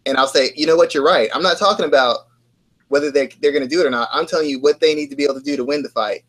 [0.06, 1.30] and I'll say, you know what, you're right.
[1.34, 2.26] I'm not talking about
[2.88, 4.08] whether they're they're going to do it or not.
[4.12, 6.24] I'm telling you what they need to be able to do to win the fight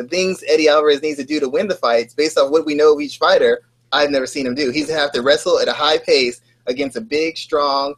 [0.00, 2.74] the things Eddie Alvarez needs to do to win the fights, based off what we
[2.74, 3.60] know of each fighter,
[3.92, 4.70] I've never seen him do.
[4.70, 7.94] He's gonna have to wrestle at a high pace against a big, strong,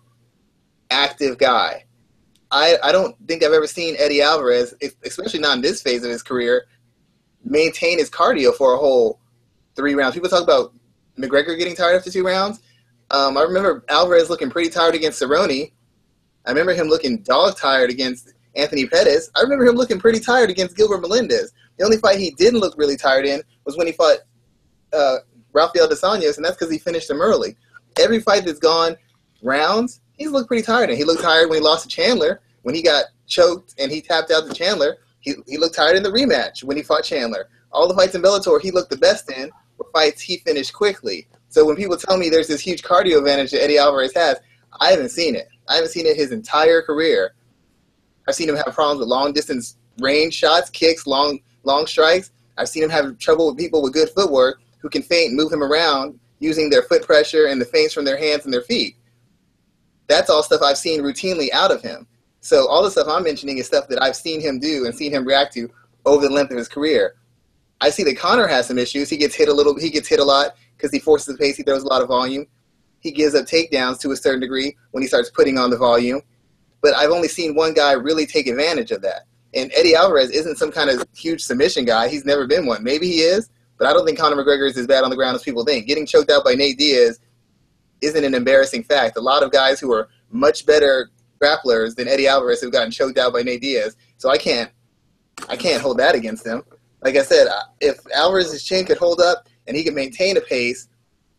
[0.90, 1.84] active guy.
[2.50, 6.10] I, I don't think I've ever seen Eddie Alvarez, especially not in this phase of
[6.10, 6.64] his career,
[7.44, 9.20] maintain his cardio for a whole
[9.74, 10.14] three rounds.
[10.14, 10.74] People talk about
[11.18, 12.60] McGregor getting tired after two rounds.
[13.10, 15.72] Um, I remember Alvarez looking pretty tired against Cerrone.
[16.46, 19.30] I remember him looking dog tired against Anthony Pettis.
[19.36, 21.52] I remember him looking pretty tired against Gilbert Melendez.
[21.78, 24.18] The only fight he didn't look really tired in was when he fought
[24.92, 25.18] uh,
[25.52, 27.56] Rafael dos Anjos, and that's because he finished him early.
[27.98, 28.96] Every fight that's gone
[29.42, 30.88] rounds, he's looked pretty tired.
[30.88, 34.00] And he looked tired when he lost to Chandler, when he got choked and he
[34.00, 34.98] tapped out to Chandler.
[35.20, 37.48] He, he looked tired in the rematch when he fought Chandler.
[37.70, 39.50] All the fights in Bellator he looked the best in
[39.92, 41.26] fights he finished quickly.
[41.48, 44.38] So when people tell me there's this huge cardio advantage that Eddie Alvarez has,
[44.80, 45.48] I haven't seen it.
[45.68, 47.34] I haven't seen it his entire career.
[48.26, 52.30] I've seen him have problems with long distance range shots, kicks, long long strikes.
[52.58, 55.62] I've seen him have trouble with people with good footwork who can feint, move him
[55.62, 58.96] around using their foot pressure and the feints from their hands and their feet.
[60.08, 62.06] That's all stuff I've seen routinely out of him.
[62.40, 65.12] So all the stuff I'm mentioning is stuff that I've seen him do and seen
[65.12, 65.70] him react to
[66.04, 67.14] over the length of his career.
[67.82, 69.10] I see that Conor has some issues.
[69.10, 69.76] He gets hit a little.
[69.76, 71.56] He gets hit a lot because he forces the pace.
[71.56, 72.46] He throws a lot of volume.
[73.00, 76.22] He gives up takedowns to a certain degree when he starts putting on the volume.
[76.80, 79.26] But I've only seen one guy really take advantage of that.
[79.54, 82.06] And Eddie Alvarez isn't some kind of huge submission guy.
[82.06, 82.84] He's never been one.
[82.84, 85.34] Maybe he is, but I don't think Conor McGregor is as bad on the ground
[85.34, 85.88] as people think.
[85.88, 87.18] Getting choked out by Nate Diaz
[88.00, 89.16] isn't an embarrassing fact.
[89.16, 91.10] A lot of guys who are much better
[91.42, 93.96] grapplers than Eddie Alvarez have gotten choked out by Nate Diaz.
[94.18, 94.70] So I can't,
[95.48, 96.62] I can't hold that against him.
[97.02, 97.48] Like I said,
[97.80, 100.88] if Alvarez's chin could hold up and he could maintain a pace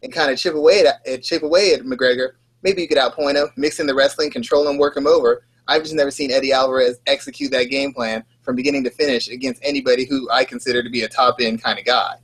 [0.02, 3.50] and kind of chip away at chip away at McGregor, maybe you could outpoint him,
[3.56, 5.46] mix in the wrestling, control him, work him over.
[5.68, 9.62] I've just never seen Eddie Alvarez execute that game plan from beginning to finish against
[9.64, 12.16] anybody who I consider to be a top end kind of guy.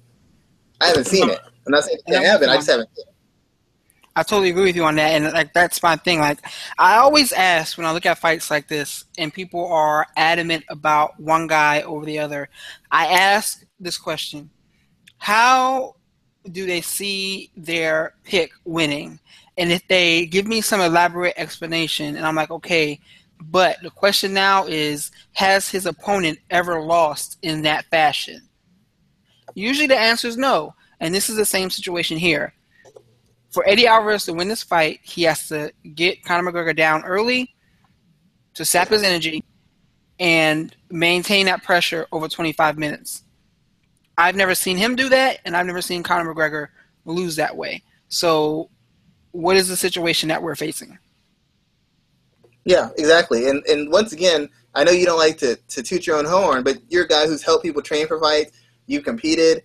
[0.82, 1.40] I haven't seen it.
[1.66, 2.26] I'm not saying I haven't.
[2.28, 2.50] happen.
[2.50, 2.90] I just haven't.
[4.20, 6.20] I totally agree with you on that, and like that's my thing.
[6.20, 6.40] Like
[6.78, 11.18] I always ask when I look at fights like this, and people are adamant about
[11.20, 12.50] one guy over the other.
[12.92, 14.50] I ask this question:
[15.18, 15.96] How
[16.52, 19.22] do they see their pick winning?
[19.58, 23.00] And if they give me some elaborate explanation, and I'm like, okay,
[23.42, 28.50] but the question now is Has his opponent ever lost in that fashion?
[29.56, 30.76] Usually the answer is no.
[31.00, 32.54] And this is the same situation here.
[33.52, 37.56] For Eddie Alvarez to win this fight, he has to get Conor McGregor down early
[38.54, 39.44] to sap his energy
[40.20, 43.24] and maintain that pressure over 25 minutes.
[44.18, 46.68] I've never seen him do that, and I've never seen Conor McGregor
[47.06, 47.82] lose that way.
[48.10, 48.70] So,
[49.32, 50.98] what is the situation that we're facing?
[52.66, 53.50] Yeah, exactly.
[53.50, 56.64] And and once again, I know you don't like to, to toot your own horn,
[56.64, 58.52] but you're a guy who's helped people train for fights.
[58.88, 59.64] You've competed.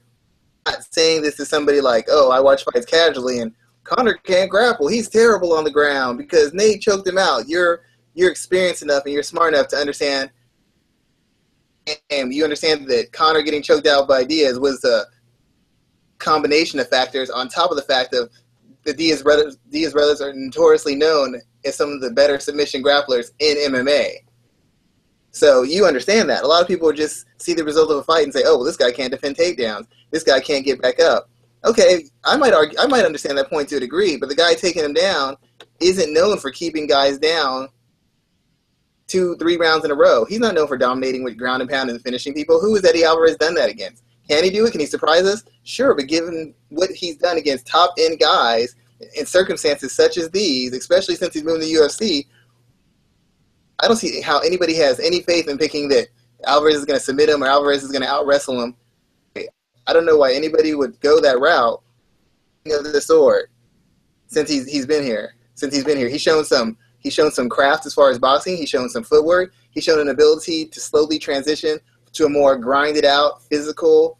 [0.66, 3.52] Not saying this to somebody like, oh, I watch fights casually and
[3.84, 4.88] Conor can't grapple.
[4.88, 7.48] He's terrible on the ground because Nate choked him out.
[7.48, 7.82] You're
[8.14, 10.30] you're experienced enough and you're smart enough to understand
[12.10, 15.04] and you understand that Conor getting choked out by Diaz was a
[16.18, 18.30] combination of factors on top of the fact of
[18.84, 23.32] the Diaz brothers Diaz brothers are notoriously known as some of the better submission grapplers
[23.38, 24.16] in MMA.
[25.30, 26.44] So you understand that.
[26.44, 28.64] A lot of people just see the result of a fight and say, "Oh, well,
[28.64, 29.86] this guy can't defend takedowns.
[30.12, 31.28] This guy can't get back up."
[31.64, 34.54] Okay, I might argue, I might understand that point to a degree, but the guy
[34.54, 35.36] taking him down
[35.80, 37.68] isn't known for keeping guys down
[39.06, 40.24] two, three rounds in a row.
[40.24, 42.60] He's not known for dominating with ground and pound and finishing people.
[42.60, 44.02] Who has Eddie Alvarez done that against?
[44.28, 44.72] Can he do it?
[44.72, 45.44] Can he surprise us?
[45.64, 48.74] Sure, but given what he's done against top end guys
[49.16, 52.26] in circumstances such as these, especially since he's moved to the UFC,
[53.80, 56.08] I don't see how anybody has any faith in picking that
[56.46, 58.76] Alvarez is going to submit him or Alvarez is going to out wrestle him.
[59.86, 61.82] I don't know why anybody would go that route
[62.66, 63.50] of the sword
[64.26, 65.34] since he's he's been here.
[65.54, 68.56] Since he's been here, he's shown some he's shown some craft as far as boxing.
[68.56, 69.52] He's shown some footwork.
[69.70, 71.78] He's shown an ability to slowly transition
[72.12, 74.18] to a more grinded out, physical,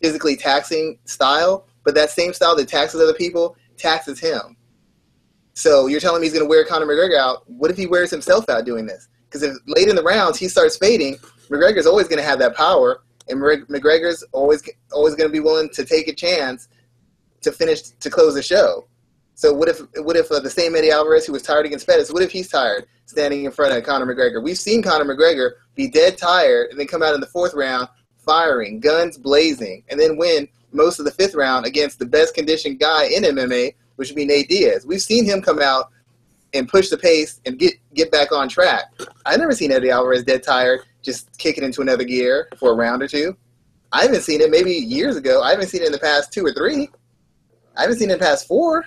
[0.00, 1.66] physically taxing style.
[1.84, 4.56] But that same style that taxes other people taxes him.
[5.54, 7.48] So you're telling me he's going to wear Conor McGregor out?
[7.48, 9.08] What if he wears himself out doing this?
[9.24, 11.16] Because if late in the rounds he starts fading,
[11.48, 14.62] McGregor's always going to have that power, and McGregor's always
[14.92, 16.68] always going to be willing to take a chance
[17.42, 18.86] to finish to close the show.
[19.34, 22.10] So what if what if uh, the same Eddie Alvarez who was tired against Pettis?
[22.10, 24.42] What if he's tired standing in front of Conor McGregor?
[24.42, 27.88] We've seen Conor McGregor be dead tired and then come out in the fourth round
[28.16, 32.80] firing, guns blazing, and then win most of the fifth round against the best conditioned
[32.80, 34.84] guy in MMA, which would be Nate Diaz.
[34.86, 35.90] We've seen him come out
[36.54, 38.84] and push the pace and get get back on track.
[39.24, 42.74] I've never seen Eddie Alvarez dead tired, just kick it into another gear for a
[42.74, 43.34] round or two.
[43.92, 45.40] I haven't seen it maybe years ago.
[45.40, 46.88] I haven't seen it in the past two or three.
[47.76, 48.84] I haven't seen it in the past four.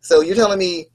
[0.00, 0.88] So you're telling me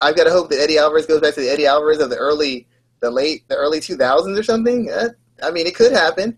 [0.00, 2.16] I've got to hope that Eddie Alvarez goes back to the Eddie Alvarez of the
[2.16, 2.66] early,
[3.00, 4.90] the late, the early 2000s or something?
[4.90, 5.08] Uh,
[5.42, 6.36] I mean, it could happen.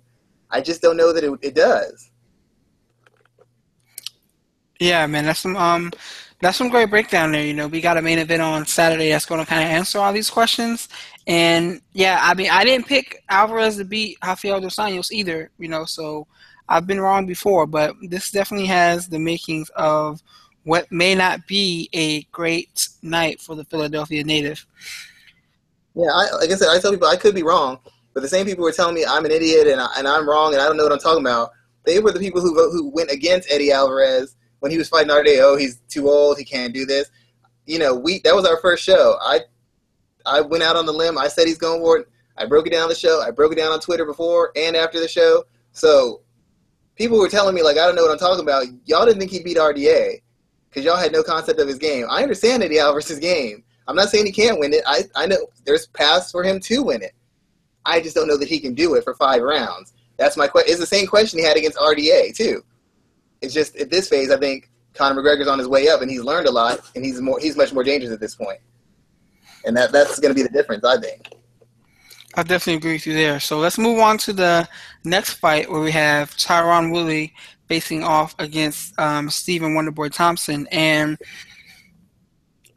[0.50, 2.10] I just don't know that it, it does.
[4.78, 5.90] Yeah, man, that's some um,
[6.40, 7.44] that's some great breakdown there.
[7.44, 9.98] You know, we got a main event on Saturday that's going to kind of answer
[9.98, 10.88] all these questions.
[11.26, 15.50] And yeah, I mean, I didn't pick Alvarez to beat Rafael dos Anjos either.
[15.58, 16.26] You know, so
[16.68, 20.22] I've been wrong before, but this definitely has the makings of
[20.64, 24.64] what may not be a great night for the Philadelphia native.
[25.94, 27.80] Yeah, I, like I said, I tell people I could be wrong,
[28.14, 30.28] but the same people who are telling me I'm an idiot and, I, and I'm
[30.28, 31.50] wrong and I don't know what I'm talking about,
[31.84, 35.40] they were the people who who went against Eddie Alvarez when he was fighting RDA,
[35.40, 37.10] oh, he's too old, he can't do this.
[37.66, 39.16] You know, we that was our first show.
[39.20, 39.40] I
[40.26, 41.18] I went out on the limb.
[41.18, 42.08] I said he's going for it.
[42.36, 43.20] I broke it down on the show.
[43.20, 45.44] I broke it down on Twitter before and after the show.
[45.72, 46.22] So
[46.94, 48.66] people were telling me like I don't know what I'm talking about.
[48.84, 50.20] Y'all didn't think he beat RDA
[50.68, 52.06] because y'all had no concept of his game.
[52.08, 53.64] I understand Eddie Alvarez's game.
[53.86, 54.82] I'm not saying he can't win it.
[54.86, 57.12] I I know there's paths for him to win it.
[57.84, 59.94] I just don't know that he can do it for five rounds.
[60.18, 60.70] That's my question.
[60.70, 62.62] It's the same question he had against RDA too.
[63.40, 66.22] It's just at this phase, I think Conor McGregor's on his way up, and he's
[66.22, 68.58] learned a lot, and he's more he's much more dangerous at this point,
[69.64, 71.28] and that that's going to be the difference, I think.
[72.34, 73.40] I definitely agree with you there.
[73.40, 74.68] So let's move on to the
[75.04, 77.32] next fight where we have Tyron Woodley
[77.68, 81.16] facing off against um, Stephen Wonderboy Thompson, and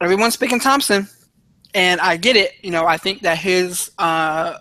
[0.00, 1.08] everyone's picking Thompson,
[1.74, 2.52] and I get it.
[2.62, 4.58] You know, I think that his uh,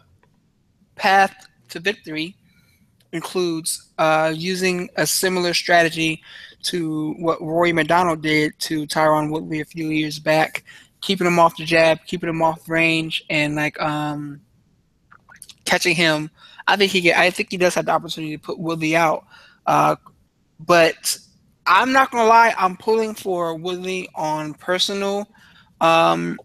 [0.96, 1.34] path
[1.70, 2.36] to victory
[3.14, 6.22] includes uh, using a similar strategy
[6.64, 10.64] to what Rory MacDonald did to Tyron Woodley a few years back,
[11.02, 14.42] keeping him off the jab, keeping him off range, and like um,
[15.66, 16.30] catching him.
[16.68, 19.26] I think he get, I think he does have the opportunity to put Woodley out,
[19.66, 19.96] uh,
[20.60, 21.18] but
[21.66, 22.54] I'm not gonna lie.
[22.58, 25.28] I'm pulling for Woodley on personal
[25.82, 26.38] um,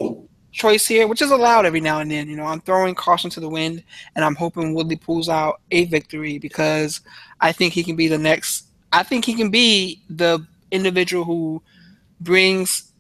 [0.57, 2.29] choice here, which is allowed every now and then.
[2.29, 3.85] You know, I'm throwing caution to the wind,
[4.16, 7.03] and I'm hoping Woodley pulls out a victory because
[7.40, 8.66] I think he can be the next.
[8.92, 11.62] I think he can be the individual who
[12.21, 12.92] brings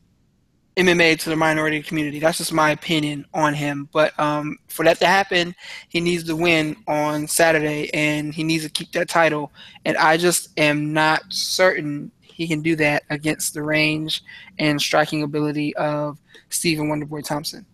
[0.76, 2.18] MMA to the minority community.
[2.18, 3.88] That's just my opinion on him.
[3.92, 5.54] But um, for that to happen,
[5.88, 9.50] he needs to win on Saturday, and he needs to keep that title.
[9.86, 14.22] And I just am not certain he can do that against the range
[14.58, 16.18] and striking ability of
[16.50, 17.64] Stephen Wonderboy Thompson?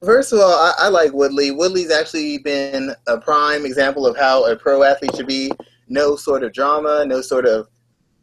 [0.00, 1.50] First of all, I, I, like Woodley.
[1.50, 5.50] Woodley's actually been a prime example of how a pro athlete should be.
[5.88, 7.66] No sort of drama, no sort of,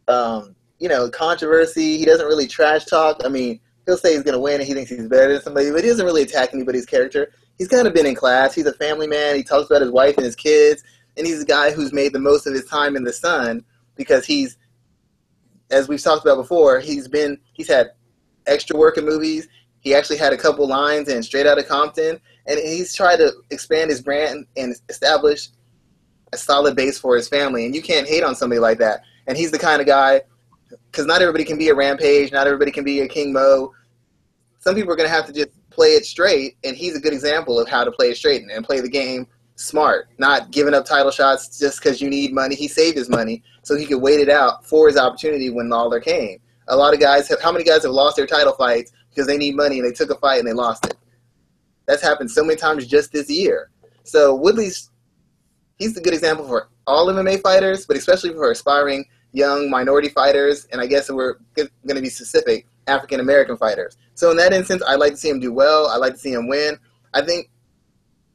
[0.08, 1.98] um, you know, controversy.
[1.98, 3.20] He doesn't really trash talk.
[3.22, 5.70] I mean, he'll say he's going to win and he thinks he's better than somebody,
[5.70, 7.30] but he doesn't really attack anybody's character.
[7.58, 8.54] He's kind of been in class.
[8.54, 9.36] He's a family man.
[9.36, 10.82] He talks about his wife and his kids.
[11.18, 13.62] and he's a guy who's made the most of his time in the sun
[13.96, 14.56] because he's,
[15.70, 17.90] as we've talked about before, he's been he's had
[18.46, 19.48] extra work in movies.
[19.80, 23.90] He actually had a couple lines in Straight Outta Compton, and he's tried to expand
[23.90, 25.48] his brand and establish
[26.32, 27.66] a solid base for his family.
[27.66, 29.02] And you can't hate on somebody like that.
[29.26, 30.22] And he's the kind of guy,
[30.90, 33.72] because not everybody can be a Rampage, not everybody can be a King Mo.
[34.58, 37.12] Some people are going to have to just play it straight, and he's a good
[37.12, 39.26] example of how to play it straight and, and play the game
[39.56, 42.54] smart, not giving up title shots just because you need money.
[42.54, 46.00] He saved his money so he could wait it out for his opportunity when Lawler
[46.00, 46.38] came.
[46.68, 49.36] A lot of guys have, how many guys have lost their title fights because they
[49.36, 50.94] need money and they took a fight and they lost it?
[51.86, 53.70] That's happened so many times just this year.
[54.04, 54.90] So Woodley's
[55.78, 60.66] he's a good example for all MMA fighters, but especially for aspiring young minority fighters,
[60.72, 63.96] and I guess we're going to be specific, African American fighters.
[64.14, 65.88] So in that instance, I'd like to see him do well.
[65.88, 66.78] I'd like to see him win.
[67.14, 67.50] I think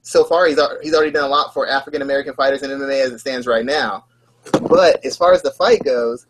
[0.01, 3.11] so far he's he's already done a lot for African American fighters in MMA as
[3.11, 4.05] it stands right now.
[4.67, 6.25] But as far as the fight goes,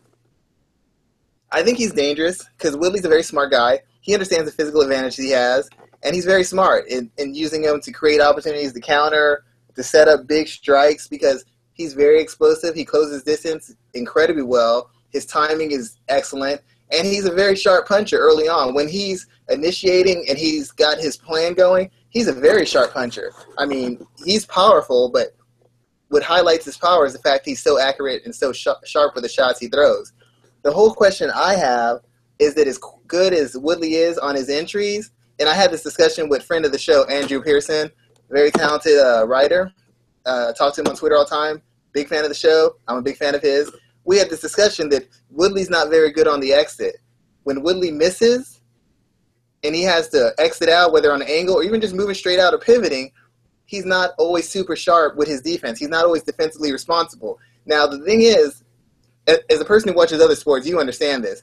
[1.50, 3.80] I think he's dangerous because Woodley's a very smart guy.
[4.00, 5.68] He understands the physical advantage he has,
[6.02, 10.08] and he's very smart in, in using them to create opportunities to counter, to set
[10.08, 12.74] up big strikes because he's very explosive.
[12.74, 14.90] He closes distance incredibly well.
[15.10, 18.74] His timing is excellent, and he's a very sharp puncher early on.
[18.74, 23.32] When he's initiating and he's got his plan going, he's a very sharp puncher.
[23.58, 25.34] I mean, he's powerful, but
[26.08, 29.24] what highlights his power is the fact he's so accurate and so sh- sharp with
[29.24, 30.12] the shots he throws.
[30.62, 32.00] The whole question I have
[32.38, 36.28] is that as good as Woodley is on his entries, and I had this discussion
[36.28, 37.90] with friend of the show, Andrew Pearson,
[38.30, 39.72] very talented uh, writer.
[40.24, 41.62] Uh, talk to him on Twitter all the time.
[41.92, 42.76] Big fan of the show.
[42.86, 43.70] I'm a big fan of his.
[44.04, 46.96] We had this discussion that Woodley's not very good on the exit.
[47.44, 48.51] When Woodley misses
[49.64, 52.38] and he has to exit out, whether on an angle or even just moving straight
[52.38, 53.12] out or pivoting,
[53.64, 55.78] he's not always super sharp with his defense.
[55.78, 57.38] He's not always defensively responsible.
[57.64, 58.64] Now, the thing is,
[59.26, 61.42] as a person who watches other sports, you understand this.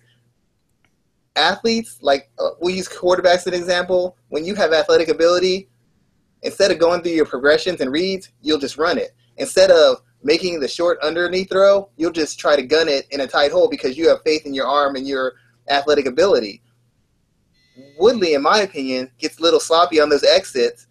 [1.36, 5.70] Athletes, like uh, we use quarterbacks as an example, when you have athletic ability,
[6.42, 9.12] instead of going through your progressions and reads, you'll just run it.
[9.38, 13.28] Instead of making the short underneath throw, you'll just try to gun it in a
[13.28, 15.34] tight hole because you have faith in your arm and your
[15.70, 16.62] athletic ability.
[17.98, 20.88] Woodley, in my opinion, gets a little sloppy on those exits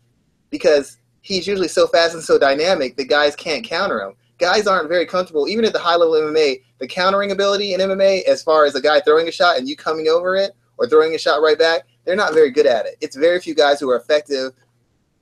[0.50, 4.14] because he's usually so fast and so dynamic that guys can't counter him.
[4.38, 8.22] Guys aren't very comfortable, even at the high level MMA, the countering ability in MMA,
[8.24, 11.14] as far as a guy throwing a shot and you coming over it or throwing
[11.14, 12.96] a shot right back, they're not very good at it.
[13.00, 14.52] It's very few guys who are effective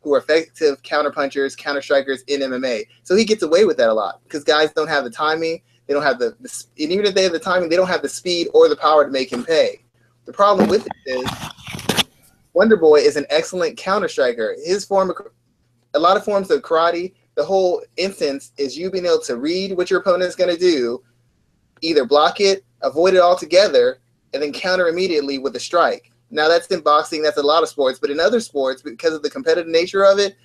[0.06, 2.86] who are effective counter punchers, counter strikers in MMA.
[3.02, 5.94] So he gets away with that a lot because guys don't have the timing, they
[5.94, 8.08] don't have the, the, and even if they have the timing, they don't have the
[8.08, 9.80] speed or the power to make him pay.
[10.26, 11.30] The problem with it is
[12.52, 14.56] Wonder Boy is an excellent counter striker.
[14.64, 15.12] His form,
[15.94, 19.76] a lot of forms of karate, the whole instance is you being able to read
[19.76, 21.02] what your opponent is going to do,
[21.80, 24.00] either block it, avoid it altogether,
[24.34, 26.10] and then counter immediately with a strike.
[26.30, 29.22] Now that's in boxing, that's a lot of sports, but in other sports, because of
[29.22, 30.36] the competitive nature of it,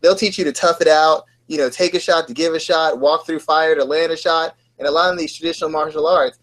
[0.00, 2.60] they'll teach you to tough it out, you know, take a shot to give a
[2.60, 4.54] shot, walk through fire to land a shot.
[4.78, 6.38] And a lot of these traditional martial arts,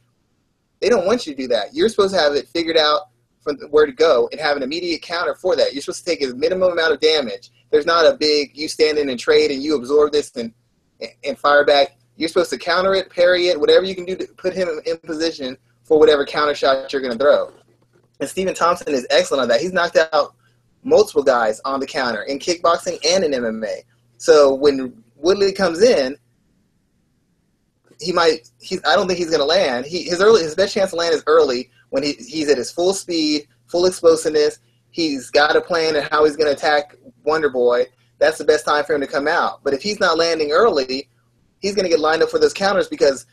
[0.81, 1.73] they don't want you to do that.
[1.73, 3.09] You're supposed to have it figured out
[3.41, 5.73] from where to go and have an immediate counter for that.
[5.73, 7.51] You're supposed to take a minimum amount of damage.
[7.71, 10.53] There's not a big you stand in and trade and you absorb this and
[11.23, 11.97] and fire back.
[12.17, 14.97] You're supposed to counter it, parry it, whatever you can do to put him in
[14.97, 17.53] position for whatever counter shot you're going to throw.
[18.19, 19.61] And Stephen Thompson is excellent on that.
[19.61, 20.35] He's knocked out
[20.83, 23.83] multiple guys on the counter in kickboxing and in MMA.
[24.17, 26.17] So when Woodley comes in,
[27.99, 28.49] he might.
[28.59, 28.81] He's.
[28.85, 29.85] I don't think he's going to land.
[29.85, 32.71] He his early his best chance to land is early when he, he's at his
[32.71, 34.59] full speed, full explosiveness.
[34.91, 37.85] He's got a plan and how he's going to attack Wonder Boy.
[38.19, 39.63] That's the best time for him to come out.
[39.63, 41.09] But if he's not landing early,
[41.59, 43.25] he's going to get lined up for those counters because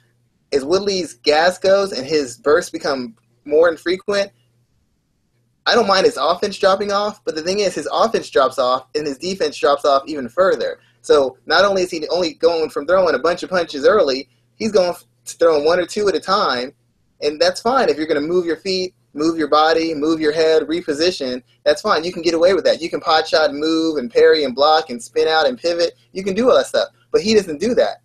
[0.53, 4.31] as Woodley's gas goes and his bursts become more infrequent,
[5.67, 8.87] I don't mind his offense dropping off, but the thing is, his offense drops off
[8.95, 10.79] and his defense drops off even further.
[11.03, 14.73] So not only is he only going from throwing a bunch of punches early, he's
[14.73, 16.73] going to throwing one or two at a time,
[17.23, 20.33] and that's fine if you're going to move your feet, move your body, move your
[20.33, 21.43] head, reposition.
[21.65, 22.05] That's fine.
[22.05, 22.83] You can get away with that.
[22.83, 25.95] You can pot shot, and move, and parry, and block, and spin out, and pivot.
[26.13, 28.03] You can do all that stuff, but he doesn't do that.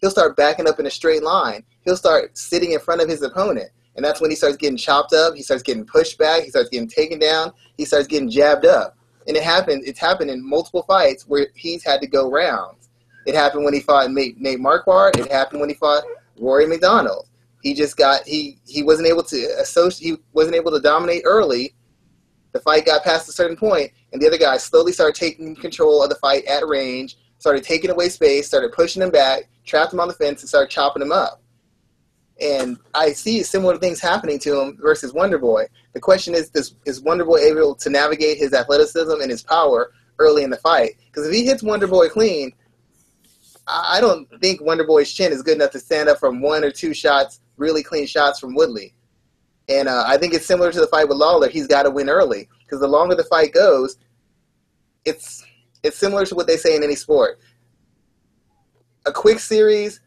[0.00, 1.64] He'll start backing up in a straight line.
[1.80, 3.70] He'll start sitting in front of his opponent.
[3.96, 5.34] And that's when he starts getting chopped up.
[5.34, 6.42] He starts getting pushed back.
[6.42, 7.52] He starts getting taken down.
[7.78, 8.96] He starts getting jabbed up.
[9.26, 9.84] And it happened.
[9.86, 12.85] It's happened in multiple fights where he's had to go rounds.
[13.26, 15.18] It happened when he fought Nate, Nate Marquardt.
[15.18, 16.04] It happened when he fought
[16.38, 17.26] Rory MacDonald.
[17.62, 20.08] He just got he he wasn't able to associate.
[20.08, 21.74] He wasn't able to dominate early.
[22.52, 26.02] The fight got past a certain point, and the other guy slowly started taking control
[26.02, 30.00] of the fight at range, started taking away space, started pushing him back, trapped him
[30.00, 31.42] on the fence, and started chopping him up.
[32.40, 35.66] And I see similar things happening to him versus Wonder Boy.
[35.94, 39.92] The question is, does, is Wonder Boy able to navigate his athleticism and his power
[40.18, 40.96] early in the fight?
[41.06, 42.52] Because if he hits Wonder Boy clean,
[43.66, 46.70] I don't think Wonder Boy's chin is good enough to stand up from one or
[46.70, 48.94] two shots, really clean shots from Woodley.
[49.68, 51.48] And uh, I think it's similar to the fight with Lawler.
[51.48, 53.96] He's got to win early because the longer the fight goes,
[55.04, 55.44] it's
[55.82, 57.38] it's similar to what they say in any sport.
[59.06, 60.00] A quick series,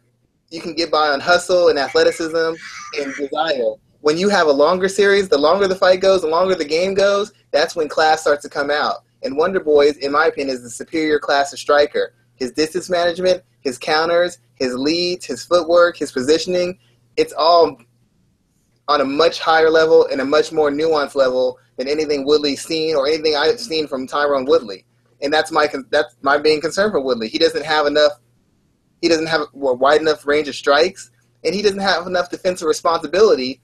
[0.50, 2.54] you can get by on hustle and athleticism
[3.00, 3.76] and desire.
[4.02, 6.94] When you have a longer series, the longer the fight goes, the longer the game
[6.94, 9.04] goes, that's when class starts to come out.
[9.24, 12.14] And Wonder Boy, in my opinion, is the superior class of striker.
[12.40, 16.80] His distance management, his counters, his leads, his footwork, his positioning,
[17.18, 17.78] it's all
[18.88, 22.96] on a much higher level and a much more nuanced level than anything Woodley's seen
[22.96, 24.86] or anything I've seen from Tyron Woodley.
[25.22, 27.28] And that's my that's my main concern for Woodley.
[27.28, 28.14] He doesn't have enough.
[29.02, 31.12] He doesn't have a wide enough range of strikes,
[31.44, 33.62] and he doesn't have enough defensive responsibility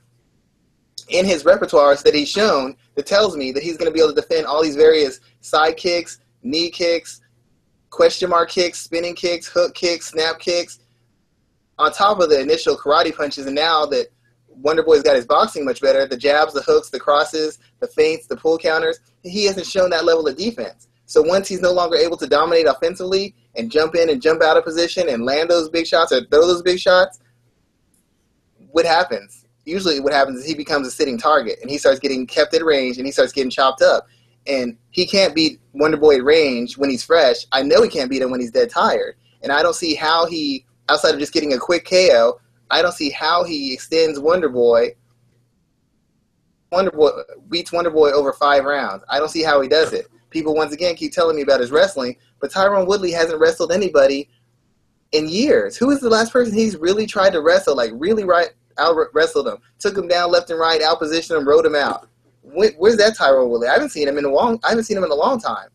[1.09, 4.13] in his repertoires that he's shown that tells me that he's going to be able
[4.13, 7.21] to defend all these various side kicks, knee kicks,
[7.95, 10.79] question mark kicks, spinning kicks, hook kicks, snap kicks,
[11.79, 13.45] on top of the initial karate punches.
[13.45, 14.07] And now that
[14.49, 18.27] Wonder Boy's got his boxing much better, the jabs, the hooks, the crosses, the feints,
[18.27, 20.89] the pull counters, he hasn't shown that level of defense.
[21.05, 24.57] So once he's no longer able to dominate offensively and jump in and jump out
[24.57, 27.19] of position and land those big shots or throw those big shots,
[28.71, 29.45] what happens?
[29.63, 32.63] Usually, what happens is he becomes a sitting target and he starts getting kept at
[32.63, 34.05] range and he starts getting chopped up
[34.47, 37.45] and he can't beat Wonder Boy range when he's fresh.
[37.51, 40.25] I know he can't beat him when he's dead tired, and I don't see how
[40.25, 42.39] he, outside of just getting a quick KO,
[42.71, 44.95] I don't see how he extends Wonder Boy.
[46.71, 47.09] Wonder Boy
[47.49, 49.03] beats Wonder Boy over five rounds.
[49.09, 50.07] I don't see how he does it.
[50.29, 54.29] People once again keep telling me about his wrestling, but Tyron Woodley hasn't wrestled anybody
[55.11, 55.77] in years.
[55.77, 57.75] Who is the last person he's really tried to wrestle?
[57.75, 61.47] Like really right out wrestled him, took him down left and right, out positioned him,
[61.47, 62.09] rode him out
[62.53, 63.67] where's that Tyron Woodley?
[63.67, 64.59] I haven't seen him in a long.
[64.63, 65.69] I haven't seen him in a long time.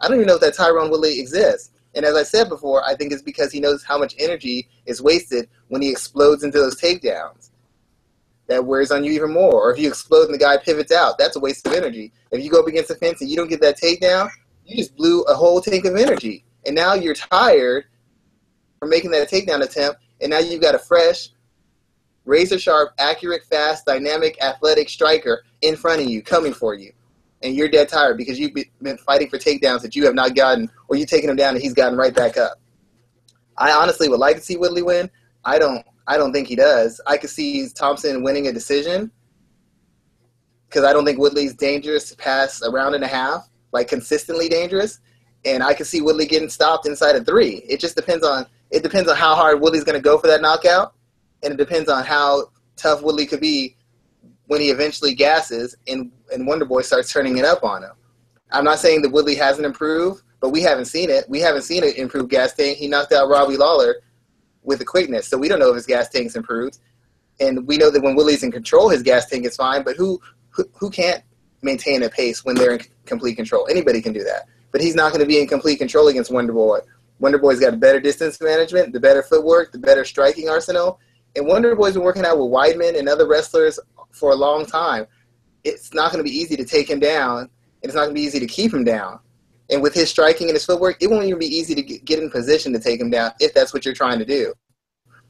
[0.00, 1.70] I don't even know if that Tyron Woodley exists.
[1.94, 5.02] And as I said before, I think it's because he knows how much energy is
[5.02, 7.50] wasted when he explodes into those takedowns.
[8.48, 9.52] That wears on you even more.
[9.52, 12.12] Or if you explode and the guy pivots out, that's a waste of energy.
[12.30, 14.30] If you go up against the fence and you don't get that takedown,
[14.64, 16.44] you just blew a whole tank of energy.
[16.66, 17.84] And now you're tired
[18.78, 21.28] from making that takedown attempt, and now you've got a fresh,
[22.24, 26.92] razor sharp, accurate, fast, dynamic, athletic striker in front of you, coming for you.
[27.42, 28.52] And you're dead tired because you've
[28.82, 31.62] been fighting for takedowns that you have not gotten, or you taking him down and
[31.62, 32.60] he's gotten right back up.
[33.58, 35.10] I honestly would like to see Woodley win.
[35.44, 35.84] I don't.
[36.06, 37.00] I don't think he does.
[37.06, 39.10] I could see Thompson winning a decision
[40.68, 44.98] because I don't think Woodley's dangerous past a round and a half, like consistently dangerous.
[45.44, 47.62] And I could see Woodley getting stopped inside of three.
[47.68, 50.40] It just depends on it depends on how hard Woodley's going to go for that
[50.40, 50.94] knockout
[51.42, 53.76] and it depends on how tough Woodley could be
[54.46, 57.92] when he eventually gasses and, and Wonder Boy starts turning it up on him.
[58.50, 61.24] I'm not saying that Woodley hasn't improved, but we haven't seen it.
[61.28, 62.76] We haven't seen it improve gas tank.
[62.76, 63.96] He knocked out Robbie Lawler
[64.62, 66.78] with the quickness, so we don't know if his gas tank's improved.
[67.40, 69.82] And we know that when Woodley's in control, his gas tank is fine.
[69.82, 70.20] But who
[70.50, 71.22] who, who can't
[71.62, 73.66] maintain a pace when they're in complete control?
[73.70, 74.46] Anybody can do that.
[74.70, 76.80] But he's not going to be in complete control against Wonder Boy.
[77.20, 80.98] Wonder Boy's got better distance management, the better footwork, the better striking arsenal,
[81.34, 83.78] and Wonder Boy's been working out with Weidman and other wrestlers
[84.10, 85.06] for a long time.
[85.64, 87.50] It's not going to be easy to take him down, and
[87.82, 89.18] it's not going to be easy to keep him down.
[89.70, 92.30] And with his striking and his footwork, it won't even be easy to get in
[92.30, 94.52] position to take him down if that's what you're trying to do.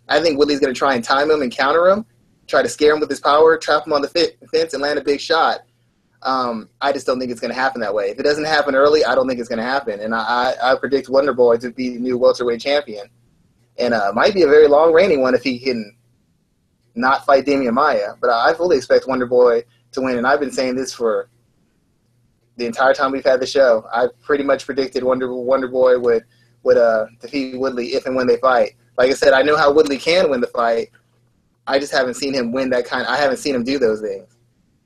[0.08, 2.04] I think Woodley's going to try and time him and counter him,
[2.48, 5.04] try to scare him with his power, trap him on the fence, and land a
[5.04, 5.60] big shot.
[6.22, 8.10] Um, I just don't think it's going to happen that way.
[8.10, 10.00] If it doesn't happen early, I don't think it's going to happen.
[10.00, 13.06] And I, I, I predict Wonder Boy to be the new welterweight champion
[13.78, 15.96] and uh, might be a very long reigning one if he can
[16.94, 18.14] not fight Demian Maia.
[18.20, 21.28] But I fully expect Wonder Boy to win, and I've been saying this for
[22.56, 23.86] the entire time we've had the show.
[23.92, 26.24] I've pretty much predicted Wonder Wonder Boy would
[26.62, 28.74] would uh, defeat Woodley if and when they fight.
[28.96, 30.90] Like I said, I know how Woodley can win the fight.
[31.66, 33.06] I just haven't seen him win that kind.
[33.06, 34.36] I haven't seen him do those things.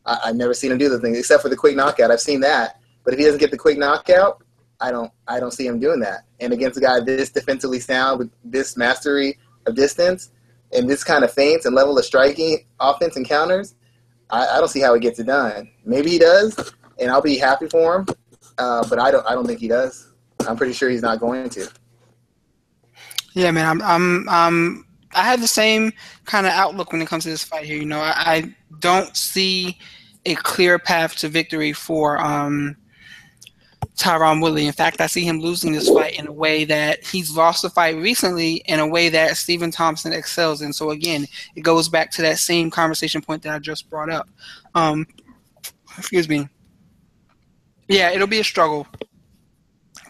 [0.05, 2.11] I, have never seen him do those things except for the quick knockout.
[2.11, 4.43] I've seen that, but if he doesn't get the quick knockout,
[4.80, 6.25] I don't I don't see him doing that.
[6.41, 10.30] And against a guy this defensively sound with this mastery of distance
[10.72, 13.74] and this kind of feints and level of striking offense and counters,
[14.30, 15.70] I, I don't see how he gets it done.
[15.84, 18.07] Maybe he does, and I'll be happy for him.
[18.59, 20.12] Uh, but I don't I don't think he does.
[20.49, 21.68] I'm pretty sure he's not going to.
[23.34, 23.66] Yeah, man.
[23.66, 25.93] I'm I'm um I have the same
[26.24, 27.76] kind of outlook when it comes to this fight here.
[27.76, 29.78] You know, I, I don't see
[30.24, 32.76] a clear path to victory for um
[33.97, 34.66] Tyron Woodley.
[34.66, 37.70] In fact, I see him losing this fight in a way that he's lost the
[37.70, 40.72] fight recently in a way that Stephen Thompson excels in.
[40.72, 44.28] So again, it goes back to that same conversation point that I just brought up.
[44.74, 45.07] Um,
[45.97, 46.49] excuse me.
[47.88, 48.86] Yeah, it'll be a struggle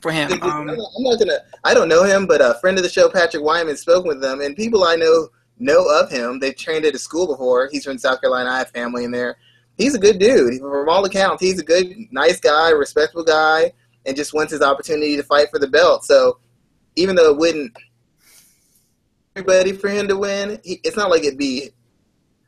[0.03, 0.33] for him.
[0.43, 1.39] Um, I'm not gonna.
[1.63, 4.41] I don't know him, but a friend of the show, Patrick Wyman, spoke with them,
[4.41, 5.29] and people I know
[5.59, 6.39] know of him.
[6.39, 7.69] They've trained at a school before.
[7.71, 8.51] He's from South Carolina.
[8.51, 9.37] I have family in there.
[9.77, 10.61] He's a good dude.
[10.61, 13.73] From all accounts, he's a good, nice guy, respectable guy,
[14.07, 16.05] and just wants his opportunity to fight for the belt.
[16.05, 16.39] So
[16.97, 17.77] even though it wouldn't
[19.35, 21.71] everybody for him to win, he, it's not like it'd be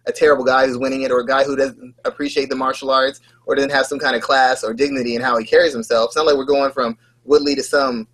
[0.07, 3.21] a terrible guy who's winning it or a guy who doesn't appreciate the martial arts
[3.45, 6.09] or doesn't have some kind of class or dignity in how he carries himself.
[6.09, 8.09] It's not like we're going from Woodley to some,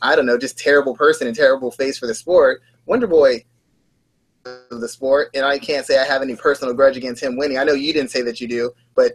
[0.00, 2.62] I don't know, just terrible person and terrible face for the sport.
[2.86, 3.44] Wonder Boy
[4.44, 7.58] of the sport, and I can't say I have any personal grudge against him winning.
[7.58, 9.12] I know you didn't say that you do, but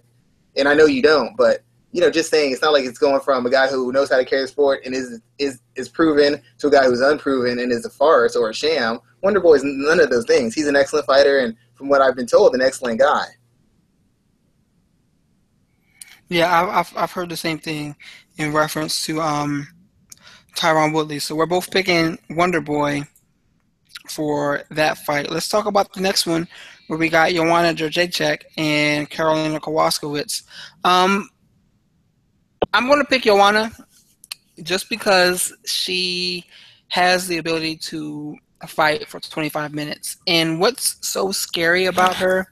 [0.55, 3.21] and I know you don't, but you know, just saying it's not like it's going
[3.21, 6.41] from a guy who knows how to carry the sport and is is is proven
[6.57, 8.99] to a guy who's unproven and is a farce or a sham.
[9.21, 10.53] Wonder Boy is none of those things.
[10.53, 13.25] He's an excellent fighter, and from what I've been told, an excellent guy.
[16.29, 17.95] Yeah, I've I've heard the same thing
[18.37, 19.67] in reference to um,
[20.55, 21.19] Tyron Woodley.
[21.19, 23.03] So we're both picking Wonder Boy
[24.09, 25.31] for that fight.
[25.31, 26.47] Let's talk about the next one
[26.87, 30.43] where we got Joanna Jędrzejczyk and Karolina Kowalkiewicz.
[30.83, 31.29] Um,
[32.73, 33.71] I'm going to pick Joanna
[34.61, 36.45] just because she
[36.89, 38.37] has the ability to
[38.67, 40.17] fight for 25 minutes.
[40.27, 42.47] And what's so scary about her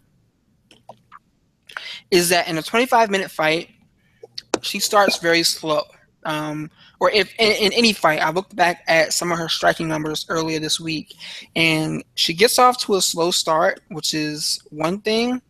[2.09, 3.69] is that in a 25 minute fight,
[4.61, 5.83] she starts very slow.
[6.23, 6.69] Um,
[7.01, 10.23] or if in, in, any fight, I looked back at some of her striking numbers
[10.29, 11.15] earlier this week,
[11.55, 15.41] and she gets off to a slow start, which is one thing,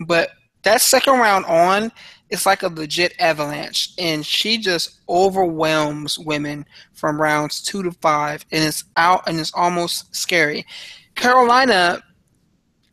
[0.00, 0.30] but
[0.64, 1.92] that second round on,
[2.28, 8.44] it's like a legit avalanche, and she just overwhelms women from rounds two to five,
[8.50, 10.66] and it's out and it's almost scary.
[11.14, 12.02] Karolina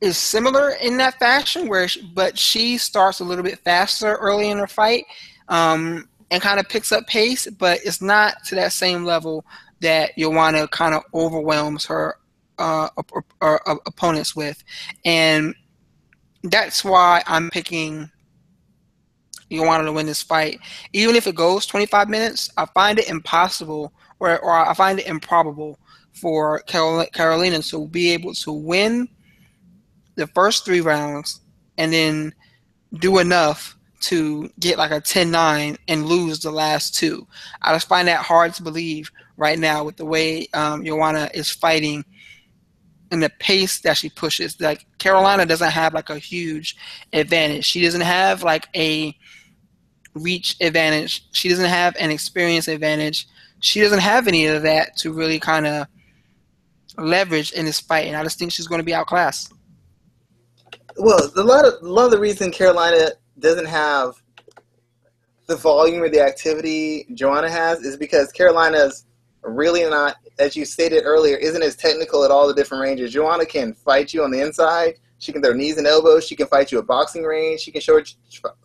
[0.01, 4.51] is similar in that fashion, where she, but she starts a little bit faster early
[4.51, 5.05] in her fight.
[5.47, 9.45] Um, and kind of picks up pace, but it's not to that same level
[9.81, 12.15] that Joanna kind of overwhelms her
[12.57, 12.87] uh,
[13.41, 14.63] opponents with.
[15.03, 15.53] And
[16.43, 18.09] that's why I'm picking
[19.51, 20.59] Joanna to win this fight.
[20.93, 25.07] Even if it goes 25 minutes, I find it impossible or, or I find it
[25.07, 25.77] improbable
[26.13, 29.09] for Carol, Karolina to be able to win
[30.15, 31.41] the first three rounds
[31.77, 32.33] and then
[32.99, 37.27] do enough to get like a 10-9 and lose the last two.
[37.61, 41.49] I just find that hard to believe right now with the way um, Joanna is
[41.49, 42.03] fighting
[43.11, 44.59] and the pace that she pushes.
[44.59, 46.75] Like Karolina doesn't have like a huge
[47.13, 47.65] advantage.
[47.65, 49.15] She doesn't have like a
[50.13, 51.25] reach advantage.
[51.31, 53.27] She doesn't have an experience advantage.
[53.59, 55.87] She doesn't have any of that to really kind of
[56.97, 58.07] leverage in this fight.
[58.07, 59.53] And I just think she's going to be outclassed.
[60.97, 64.21] Well, a lot of a lot of the reason Karolina doesn't have
[65.47, 69.05] the volume or the activity Joanna has is because Karolina's
[69.43, 73.11] really not, as you stated earlier, isn't as technical at all the different ranges.
[73.11, 74.95] Joanna can fight you on the inside.
[75.19, 76.25] She can throw knees and elbows.
[76.25, 77.61] She can fight you at boxing range.
[77.61, 78.15] She can short,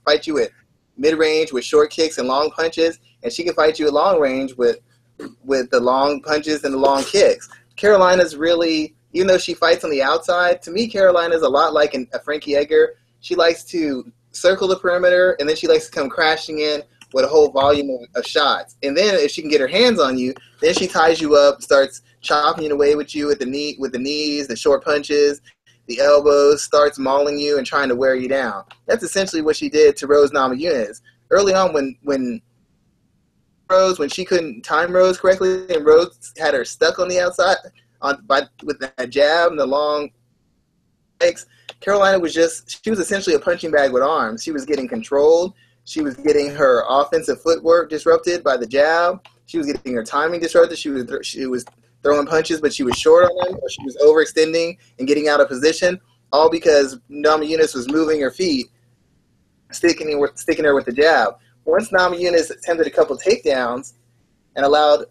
[0.04, 0.50] fight you at
[0.96, 4.20] mid range with short kicks and long punches, and she can fight you at long
[4.20, 4.78] range with
[5.44, 7.48] with the long punches and the long kicks.
[7.76, 11.94] Karolina's really, even though she fights on the outside, to me, Karolina's a lot like
[11.94, 12.94] an, a Frankie Edgar.
[13.20, 16.82] She likes to circle the perimeter, and then she likes to come crashing in
[17.12, 18.76] with a whole volume of, of, shots.
[18.82, 21.62] And then if she can get her hands on you, then she ties you up,
[21.62, 25.40] starts chopping it away with you with the knee, with the knees, the short punches,
[25.86, 28.64] the elbows, starts mauling you and trying to wear you down.
[28.86, 31.00] That's essentially what she did to Rose Namajunas.
[31.30, 32.42] Early on, when when
[33.70, 37.56] Rose, when she couldn't time Rose correctly, and Rose had her stuck on the outside
[38.02, 40.10] on by with that jab and the long
[41.20, 41.46] legs,
[41.80, 44.42] Karolina was just she was essentially a punching bag with arms.
[44.42, 45.54] She was getting controlled.
[45.84, 49.24] She was getting her offensive footwork disrupted by the jab.
[49.46, 50.78] She was getting her timing disrupted.
[50.78, 51.64] She was she was
[52.02, 55.40] throwing punches, but she was short on them, or she was overextending and getting out
[55.40, 56.00] of position,
[56.32, 58.66] all because Namajunas was moving her feet,
[59.70, 61.34] sticking sticking her with the jab.
[61.64, 63.94] Once Namajunas attempted a couple takedowns
[64.54, 65.06] and allowed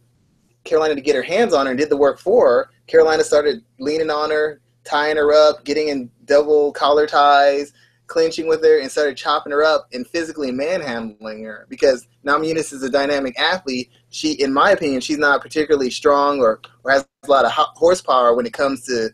[0.63, 3.63] Karolina to get her hands on her and did the work for her, Karolina started
[3.79, 7.73] leaning on her, tying her up, getting in double collar ties,
[8.07, 11.65] clinching with her, and started chopping her up and physically manhandling her.
[11.69, 13.89] Because Namajunas is a dynamic athlete.
[14.09, 18.35] She, in my opinion, she's not particularly strong or, or has a lot of horsepower
[18.35, 19.09] when it comes to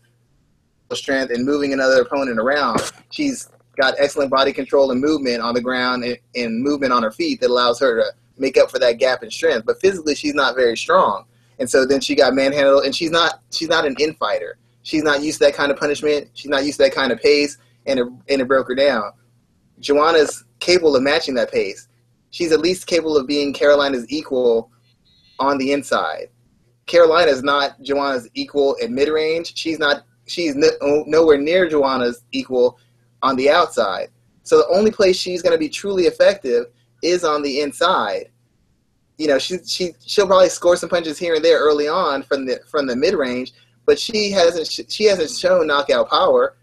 [0.94, 2.92] strength and moving another opponent around.
[3.12, 3.50] She's
[3.80, 7.40] got excellent body control and movement on the ground and, and movement on her feet
[7.42, 9.66] that allows her to make up for that gap in strength.
[9.66, 11.26] But physically, she's not very strong,
[11.60, 14.58] and so then she got manhandled, and she's not she's not an infighter.
[14.84, 16.30] She's not used to that kind of punishment.
[16.34, 19.12] She's not used to that kind of pace, and it, and it broke her down.
[19.80, 21.88] Joanna's capable of matching that pace.
[22.30, 24.72] She's at least capable of being Karolina's equal
[25.40, 26.30] on the inside.
[26.86, 29.58] Carolina is not Joanna's equal in mid range.
[29.58, 30.04] She's not.
[30.28, 32.80] She's no, oh, nowhere near Joanna's equal
[33.22, 34.10] on the outside.
[34.44, 36.66] So the only place she's going to be truly effective
[37.04, 38.30] is on the inside.
[39.18, 42.46] You know, she she she'll probably score some punches here and there early on from
[42.46, 43.54] the from the mid range,
[43.86, 46.56] but she hasn't she hasn't shown knockout power.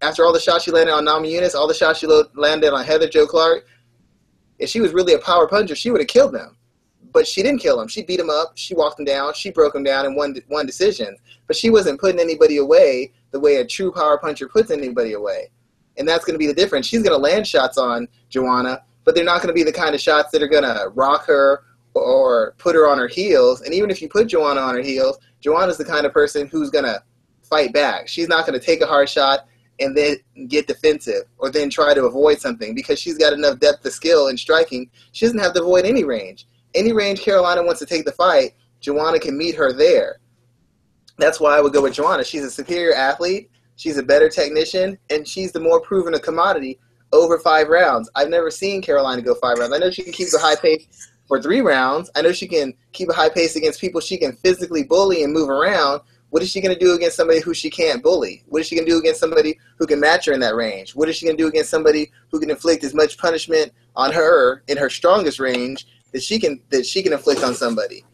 [0.00, 3.08] After all the shots she landed on Namajunas, all the shots she landed on Heather
[3.08, 3.66] Jo Clark,
[4.58, 6.56] if she was really a power puncher, she would have killed them.
[7.12, 7.88] But she didn't kill him.
[7.88, 8.52] She beat him up.
[8.54, 9.34] She walked him down.
[9.34, 11.16] She broke him down in one one decision.
[11.46, 15.50] But she wasn't putting anybody away the way a true power puncher puts anybody away
[15.96, 16.86] and that's going to be the difference.
[16.86, 19.94] She's going to land shots on Joanna, but they're not going to be the kind
[19.94, 21.64] of shots that are going to rock her
[21.94, 23.60] or put her on her heels.
[23.62, 26.70] And even if you put Joanna on her heels, Joanna's the kind of person who's
[26.70, 27.02] going to
[27.42, 28.08] fight back.
[28.08, 29.46] She's not going to take a hard shot
[29.80, 30.16] and then
[30.48, 34.28] get defensive or then try to avoid something because she's got enough depth of skill
[34.28, 34.88] in striking.
[35.12, 36.46] She doesn't have to avoid any range.
[36.74, 40.20] Any range Karolina wants to take the fight, Joanna can meet her there.
[41.18, 42.24] That's why I would go with Joanna.
[42.24, 43.50] She's a superior athlete.
[43.76, 46.78] She's a better technician, and she's the more proven a commodity
[47.12, 48.10] over five rounds.
[48.14, 49.74] I've never seen Karolina go five rounds.
[49.74, 52.10] I know she can keep the high pace for three rounds.
[52.14, 55.32] I know she can keep a high pace against people she can physically bully and
[55.32, 56.02] move around.
[56.28, 58.44] What is she going to do against somebody who she can't bully?
[58.48, 60.94] What is she going to do against somebody who can match her in that range?
[60.94, 64.12] What is she going to do against somebody who can inflict as much punishment on
[64.12, 68.04] her in her strongest range that she can that she can inflict on somebody?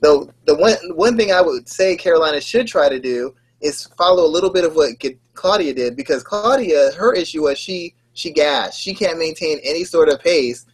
[0.00, 4.26] Though the one one thing I would say Karolina should try to do is follow
[4.26, 5.00] a little bit of what
[5.34, 8.80] Claudia did because Claudia, her issue was she she gassed.
[8.80, 10.66] She can't maintain any sort of pace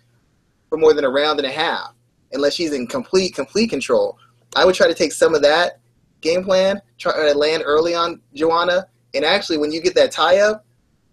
[0.70, 1.92] for more than a round and a half
[2.32, 4.16] unless she's in complete complete control.
[4.56, 5.80] I would try to take some of that
[6.20, 10.38] game plan, try to land early on Joanna, and actually when you get that tie
[10.38, 10.64] up,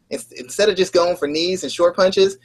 [0.10, 2.38] instead of just going for knees and short punches,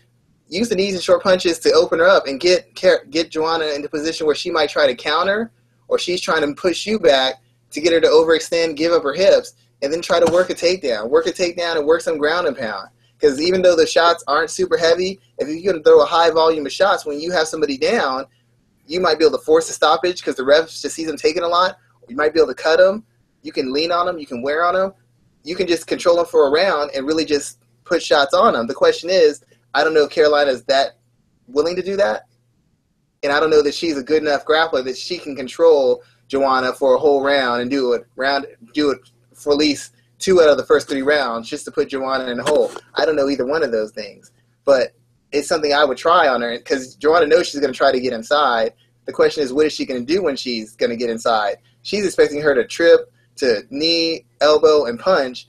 [0.49, 3.89] use the knees and short punches to open her up and get get Joanna into
[3.89, 5.53] position where she might try to counter
[5.89, 9.15] or she's trying to push you back to get her to overextend, give up her
[9.15, 12.47] hips, and then try to work a takedown, work a takedown, and work some ground
[12.47, 12.89] and pound.
[13.23, 16.67] Because even though the shots aren't super heavy, if you can throw a high volume
[16.67, 18.25] of shots when you have somebody down,
[18.89, 21.45] you might be able to force a stoppage because the refs just see them taking
[21.45, 21.79] a lot.
[22.09, 23.05] You might be able to cut them.
[23.43, 24.19] You can lean on them.
[24.19, 24.93] You can wear on them.
[25.45, 28.67] You can just control them for a round and really just put shots on them.
[28.67, 30.99] The question is, I don't know if Karolina is that
[31.47, 32.27] willing to do that,
[33.23, 36.73] and I don't know that she's a good enough grappler that she can control Joanna
[36.73, 38.99] for a whole round and do it round do it
[39.33, 39.93] for at least
[40.23, 42.71] two out of the first three rounds just to put Joanna in a hole.
[42.95, 44.31] I don't know either one of those things,
[44.65, 44.95] but
[45.33, 48.01] it's something I would try on her because Joanna knows she's going to try to
[48.01, 48.75] get inside.
[49.07, 51.57] The question is, what is she going to do when she's going to get inside?
[51.83, 55.49] She's expecting her to trip, to knee, elbow, and punch.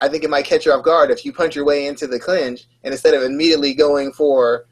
[0.00, 2.18] I think it might catch her off guard if you punch your way into the
[2.18, 4.66] clinch, and instead of immediately going for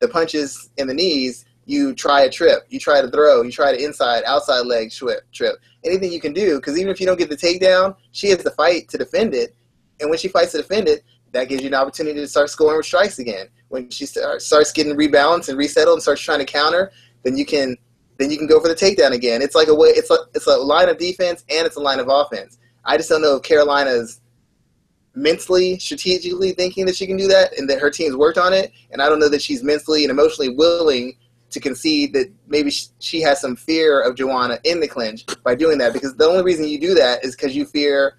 [0.00, 3.76] the punches in the knees, you try a trip, you try to throw, you try
[3.76, 5.58] to inside, outside leg trip.
[5.84, 8.50] Anything you can do, because even if you don't get the takedown, she has to
[8.52, 9.54] fight to defend it.
[10.00, 12.78] And when she fights to defend it, that gives you an opportunity to start scoring
[12.78, 13.48] with strikes again.
[13.68, 16.90] When she uh, starts getting rebalanced and resettled and starts trying to counter,
[17.22, 17.76] then you can
[18.16, 19.42] then you can go for the takedown again.
[19.42, 19.90] It's like a way.
[19.90, 22.58] It's a it's a line of defense and it's a line of offense.
[22.86, 24.22] I just don't know if Karolina's
[25.14, 28.72] mentally, strategically thinking that she can do that, and that her team's worked on it.
[28.90, 31.14] And I don't know that she's mentally and emotionally willing
[31.50, 35.78] to concede that maybe she has some fear of Joanna in the clinch by doing
[35.78, 38.14] that because the only reason you do that is because you fear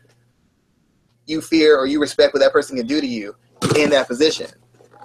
[1.28, 3.36] you fear or you respect what that person can do to you
[3.78, 4.48] in that position.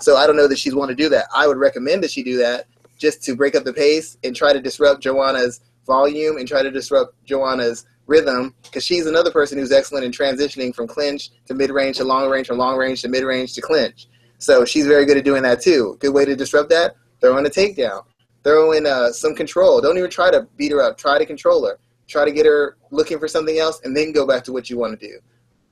[0.01, 1.27] So I don't know that she's want to do that.
[1.35, 2.67] I would recommend that she do that
[2.99, 6.71] just to break up the pace and try to disrupt Joanna's volume and try to
[6.71, 11.71] disrupt Joanna's rhythm because she's another person who's excellent in transitioning from clinch to mid
[11.71, 14.09] range to long range, from long range to mid range to clinch.
[14.39, 15.97] So she's very good at doing that too.
[16.01, 16.97] Good way to disrupt that.
[17.21, 18.03] Throw in a takedown
[18.45, 19.81] throw in uh, some control.
[19.81, 20.97] Don't even try to beat her up.
[20.97, 21.79] Try to control her.
[22.07, 24.79] Try to get her looking for something else, and then go back to what you
[24.79, 25.19] want to do.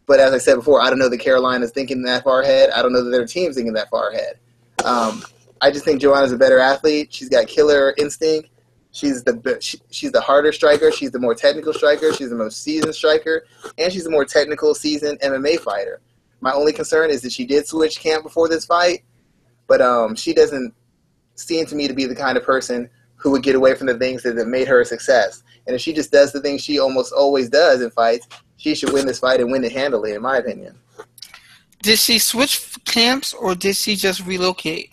[0.06, 2.70] But as I said before, I don't know that Karolina's thinking that far ahead.
[2.70, 4.38] I don't know that their team's thinking that far ahead.
[4.84, 5.22] Um,
[5.60, 7.12] I just think Joanna's a better athlete.
[7.12, 8.48] She's got killer instinct.
[8.90, 10.90] She's the she, she's the harder striker.
[10.90, 12.12] She's the more technical striker.
[12.12, 13.46] She's the most seasoned striker,
[13.78, 16.00] and she's a more technical, seasoned MMA fighter.
[16.40, 19.04] My only concern is that she did switch camp before this fight,
[19.66, 20.74] but um, she doesn't
[21.34, 23.98] seemed to me to be the kind of person who would get away from the
[23.98, 25.42] things that, that made her a success.
[25.66, 28.26] And if she just does the things she almost always does in fights,
[28.56, 30.76] she should win this fight and win it handily, in my opinion.
[31.82, 34.90] Did she switch camps or did she just relocate?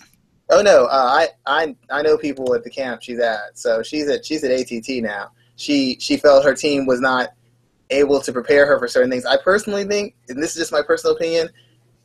[0.52, 3.58] Oh no, uh, I I I know people at the camp she's at.
[3.58, 5.30] So she's at she's at ATT now.
[5.56, 7.30] She she felt her team was not
[7.92, 9.26] able to prepare her for certain things.
[9.26, 11.50] I personally think, and this is just my personal opinion,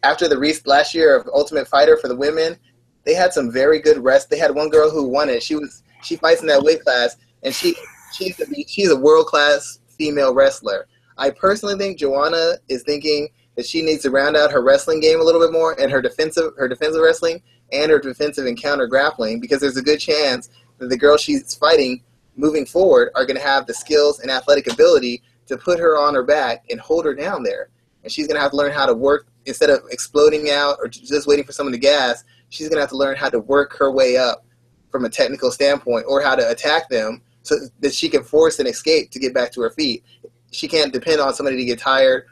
[0.02, 2.58] after the last year of Ultimate Fighter for the women,
[3.04, 4.30] they had some very good rest.
[4.30, 5.42] They had one girl who won it.
[5.42, 7.74] She was she fights in that weight class, and she
[8.12, 10.86] she's a, she's a world class female wrestler.
[11.16, 15.20] I personally think Joanna is thinking that she needs to round out her wrestling game
[15.20, 17.42] a little bit more and her defensive her defensive wrestling
[17.72, 20.48] and her defensive and counter grappling because there's a good chance
[20.78, 22.02] that the girl she's fighting
[22.36, 26.14] moving forward are going to have the skills and athletic ability to put her on
[26.14, 27.68] her back and hold her down there.
[28.02, 30.88] And she's going to have to learn how to work instead of exploding out or
[30.88, 32.24] just waiting for someone to gas.
[32.54, 34.44] She's going to have to learn how to work her way up
[34.90, 38.66] from a technical standpoint or how to attack them so that she can force an
[38.66, 40.04] escape to get back to her feet.
[40.52, 42.26] She can't depend on somebody to get tired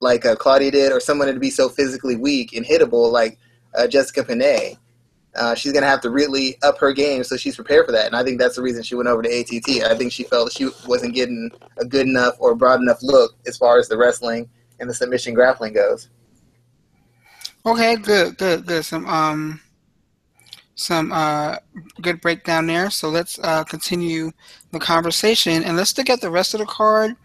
[0.00, 3.38] like uh, Claudia did or someone to be so physically weak and hittable like
[3.74, 4.76] uh, Jessica Penne.
[5.34, 8.06] Uh, she's going to have to really up her game so she's prepared for that.
[8.06, 9.84] And I think that's the reason she went over to ATT.
[9.84, 13.58] I think she felt she wasn't getting a good enough or broad enough look as
[13.58, 14.48] far as the wrestling
[14.80, 16.08] and the submission grappling goes.
[17.66, 18.84] Okay, good, good, good.
[18.84, 19.60] Some um,
[20.76, 21.56] some uh,
[22.00, 22.90] good breakdown there.
[22.90, 24.30] So let's uh, continue
[24.70, 27.16] the conversation and let's look at the rest of the card.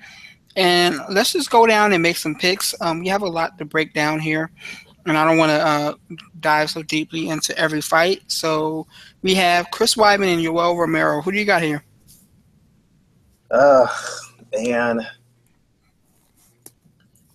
[0.56, 2.74] And let's just go down and make some picks.
[2.82, 4.52] Um, we have a lot to break down here
[5.06, 5.94] and I don't want to uh,
[6.40, 8.24] dive so deeply into every fight.
[8.28, 8.88] So
[9.22, 11.22] we have Chris Weidman and Yoel Romero.
[11.22, 11.84] Who do you got here?
[13.50, 13.88] Uh,
[14.54, 15.06] man.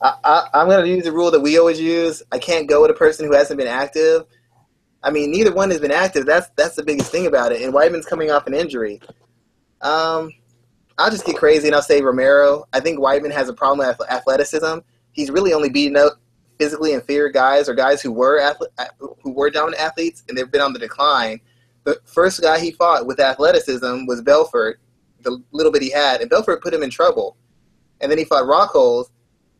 [0.00, 2.22] I, I, I'm going to use the rule that we always use.
[2.30, 4.24] I can't go with a person who hasn't been active.
[5.06, 6.26] I mean, neither one has been active.
[6.26, 7.62] That's that's the biggest thing about it.
[7.62, 9.00] And Weidman's coming off an injury.
[9.80, 10.32] Um,
[10.98, 12.64] I'll just get crazy and I'll say Romero.
[12.72, 14.78] I think Weidman has a problem with athleticism.
[15.12, 16.14] He's really only beaten up
[16.58, 18.70] physically inferior guys or guys who were athlete,
[19.22, 21.40] who were dominant athletes and they've been on the decline.
[21.84, 24.80] The first guy he fought with athleticism was Belfort,
[25.20, 27.36] the little bit he had, and Belfort put him in trouble.
[28.00, 29.04] And then he fought Rockhold,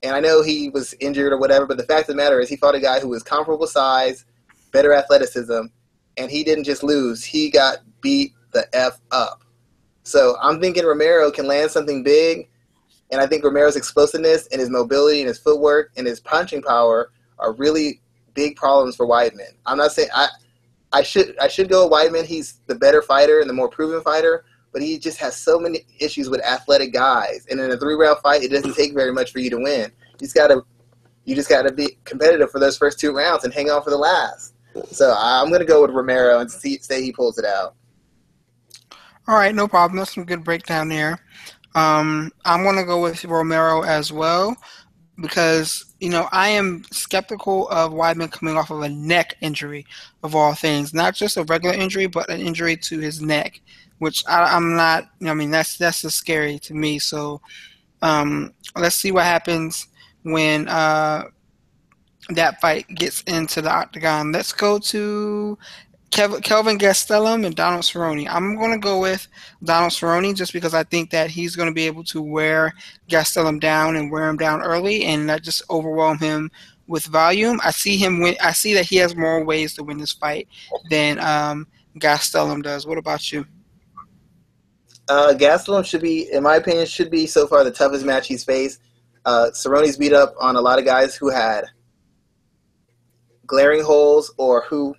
[0.02, 2.48] and I know he was injured or whatever, but the fact of the matter is
[2.48, 4.24] he fought a guy who was comparable size,
[4.76, 5.62] better athleticism,
[6.16, 9.42] and he didn't just lose; he got beat the f up.
[10.02, 12.48] So I'm thinking Romero can land something big
[13.10, 17.12] and I think Romero's explosiveness and his mobility and his footwork and his punching power
[17.38, 18.00] are really
[18.34, 19.52] big problems for Weidman.
[19.64, 20.28] I'm not saying I
[20.92, 22.24] I should I should go with Weidman.
[22.24, 25.86] He's the better fighter and the more proven fighter, but he just has so many
[26.00, 27.46] issues with athletic guys.
[27.48, 29.92] And in a three round fight, it doesn't take very much for you to win.
[30.12, 30.62] You just gotta
[31.24, 33.98] you just gotta be competitive for those first two rounds and hang on for the
[33.98, 34.54] last.
[34.90, 37.74] So I'm gonna go with Romero and see, say he pulls it out.
[39.28, 39.98] All right, no problem.
[39.98, 41.20] That's some good breakdown there.
[41.74, 44.56] Um, I'm going to go with Romero as well
[45.20, 49.86] because you know I am skeptical of Weidman coming off of a neck injury
[50.22, 53.60] of all things, not just a regular injury, but an injury to his neck,
[53.98, 55.04] which I, am not.
[55.26, 56.98] I mean, that's that's just scary to me.
[56.98, 57.42] So
[58.00, 59.88] um, let's see what happens
[60.22, 61.24] when uh,
[62.30, 64.32] that fight gets into the octagon.
[64.32, 65.58] Let's go to
[66.10, 68.26] Kelvin Gastelum and Donald Cerrone.
[68.30, 69.28] I'm going to go with
[69.62, 72.72] Donald Cerrone just because I think that he's going to be able to wear
[73.08, 76.50] Gastelum down and wear him down early and not just overwhelm him
[76.86, 77.60] with volume.
[77.62, 78.36] I see him win.
[78.42, 80.48] I see that he has more ways to win this fight
[80.90, 81.66] than um,
[81.98, 82.86] Gastelum does.
[82.86, 83.44] What about you?
[85.08, 88.44] Uh, Gastelum should be, in my opinion, should be so far the toughest match he's
[88.44, 88.80] faced.
[89.24, 91.66] Uh, Cerrone's beat up on a lot of guys who had
[93.46, 94.94] glaring holes or who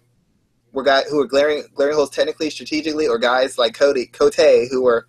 [0.72, 4.84] were guys who were glaring glaring holes technically, strategically, or guys like Cody Cote who
[4.84, 5.08] were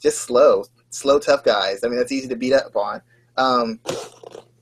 [0.00, 1.84] just slow, slow, tough guys.
[1.84, 3.02] I mean, that's easy to beat up on.
[3.36, 3.80] Um,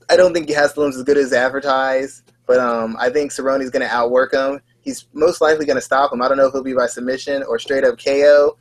[0.09, 3.93] I don't think Gastelum's as good as advertised, but um, I think Cerrone's going to
[3.93, 4.61] outwork him.
[4.81, 6.21] He's most likely going to stop him.
[6.21, 8.57] I don't know if he'll be by submission or straight up KO.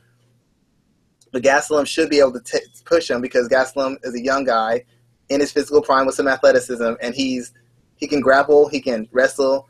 [1.33, 4.85] But Gastelum should be able to t- push him because Gastelum is a young guy
[5.29, 7.53] in his physical prime with some athleticism, and he's
[7.97, 9.69] he can grapple, he can wrestle,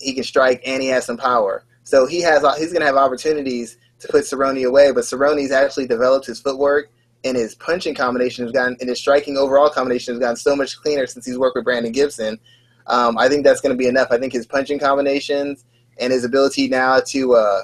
[0.00, 1.64] he can strike and he has some power.
[1.84, 4.92] So he has he's going to have opportunities to put Cerrone away.
[4.92, 6.90] But Cerrone's actually developed his footwork
[7.24, 10.76] and his punching combination has gotten and his striking overall combination has gotten so much
[10.80, 12.38] cleaner since he's worked with Brandon Gibson.
[12.86, 14.08] Um, I think that's going to be enough.
[14.10, 15.64] I think his punching combinations
[15.98, 17.62] and his ability now to uh,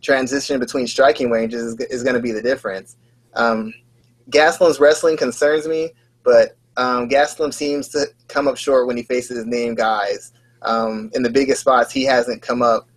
[0.00, 2.96] transition between striking ranges is, is going to be the difference.
[3.34, 3.74] Um,
[4.30, 5.90] Gastelum's wrestling concerns me,
[6.22, 10.32] but um, Gastelum seems to come up short when he faces name guys
[10.64, 12.88] um, in the biggest spots, he hasn't come up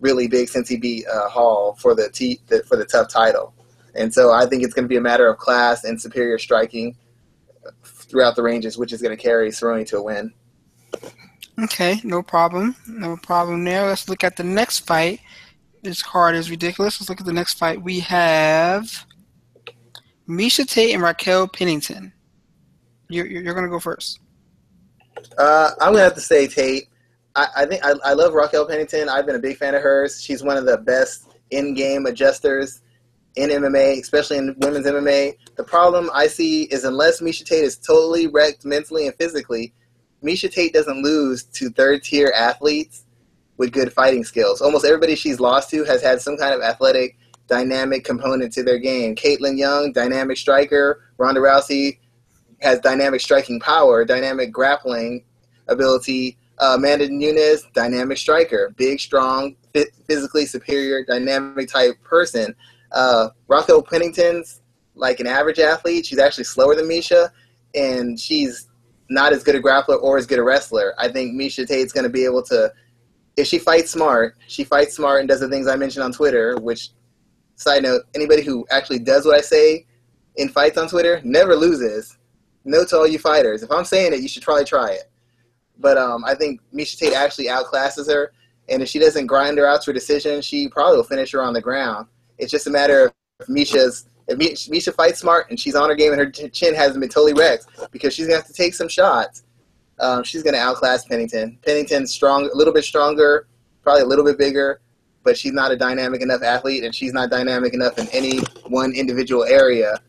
[0.00, 3.54] really big since he beat uh, Hall for the, t- the for the TUF title.
[3.94, 6.96] And so I think it's going to be a matter of class and superior striking
[7.82, 10.32] throughout the ranges, which is going to carry Cerrone to a win.
[11.62, 12.76] Okay, no problem.
[12.86, 13.86] No problem there.
[13.86, 15.20] Let's look at the next fight.
[15.82, 17.00] This card is ridiculous.
[17.00, 17.82] Let's look at the next fight.
[17.82, 19.04] We have
[20.28, 22.12] Miesha Tate and Raquel Pennington.
[23.10, 24.20] You're, you're going to go first.
[25.38, 26.88] Uh, I'm gonna have to say Tate.
[27.34, 29.08] I, I think I, I, love Raquel Pennington.
[29.08, 30.22] I've been a big fan of hers.
[30.22, 32.80] She's one of the best in-game adjusters
[33.36, 35.36] in MMA, especially in women's MMA.
[35.56, 39.72] The problem I see is unless Miesha Tate is totally wrecked mentally and physically,
[40.24, 43.04] Miesha Tate doesn't lose to third-tier athletes
[43.56, 44.60] with good fighting skills.
[44.60, 48.78] Almost everybody she's lost to has had some kind of athletic, dynamic component to their
[48.78, 49.14] game.
[49.14, 51.02] Cat Zingano, dynamic striker.
[51.18, 51.98] Ronda Rousey,
[52.60, 55.24] has dynamic striking power, dynamic grappling
[55.68, 56.36] ability.
[56.58, 59.56] Uh, Amanda Nunes, dynamic striker, big, strong,
[60.06, 62.54] physically superior, dynamic type person.
[62.92, 63.28] Uh,
[63.88, 64.60] Pennington's
[64.94, 66.04] like an average athlete.
[66.04, 67.30] She's actually slower than Miesha,
[67.74, 68.68] and she's
[69.08, 70.92] not as good a grappler or as good a wrestler.
[70.98, 72.70] I think Miesha Tate's going to be able to,
[73.38, 76.58] if she fights smart, she fights smart and does the things I mentioned on Twitter.
[76.58, 76.90] Which,
[77.56, 79.86] side note, anybody who actually does what I say
[80.36, 82.18] in fights on Twitter never loses
[82.64, 83.62] note to all you fighters.
[83.62, 85.10] If I'm saying it, you should probably try it.
[85.78, 88.32] But um, I think Miesha Tate actually outclasses her,
[88.68, 91.42] and if she doesn't grind her out to a decision, she probably will finish her
[91.42, 92.06] on the ground.
[92.38, 95.96] It's just a matter of if Miesha's if Miesha fights smart and she's on her
[95.96, 98.88] game and her chin hasn't been totally wrecked because she's gonna have to take some
[98.88, 99.42] shots.
[99.98, 101.58] Um, she's gonna outclass Pennington.
[101.64, 103.48] Pennington's strong, a little bit stronger,
[103.82, 104.80] probably a little bit bigger,
[105.24, 108.38] but she's not a dynamic enough athlete, and she's not dynamic enough in any
[108.68, 110.00] one individual area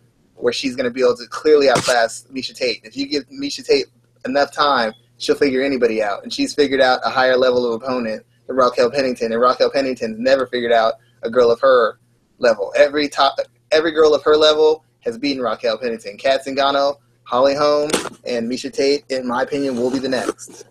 [0.41, 2.81] where she's going to be able to clearly outclass Miesha Tate.
[2.83, 3.87] If you give Miesha Tate
[4.25, 6.23] enough time, she'll figure anybody out.
[6.23, 9.31] And she's figured out a higher level of opponent than Raquel Pennington.
[9.31, 11.99] And Raquel Pennington never figured out a girl of her
[12.39, 12.73] level.
[12.77, 13.37] Every top,
[13.71, 16.17] every girl of her level has beaten Raquel Pennington.
[16.17, 17.89] Cat Zingano, Holly Holm,
[18.25, 20.65] and Miesha Tate, in my opinion, will be the next.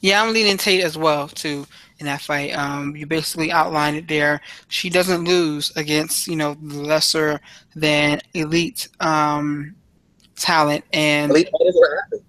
[0.00, 1.66] Yeah, I'm leaning Tate as well too
[2.00, 2.56] in that fight.
[2.56, 4.40] Um, you basically outlined it there.
[4.68, 7.40] She doesn't lose against you know lesser
[7.76, 9.76] than elite um,
[10.36, 12.24] talent and elite fighters or athletes.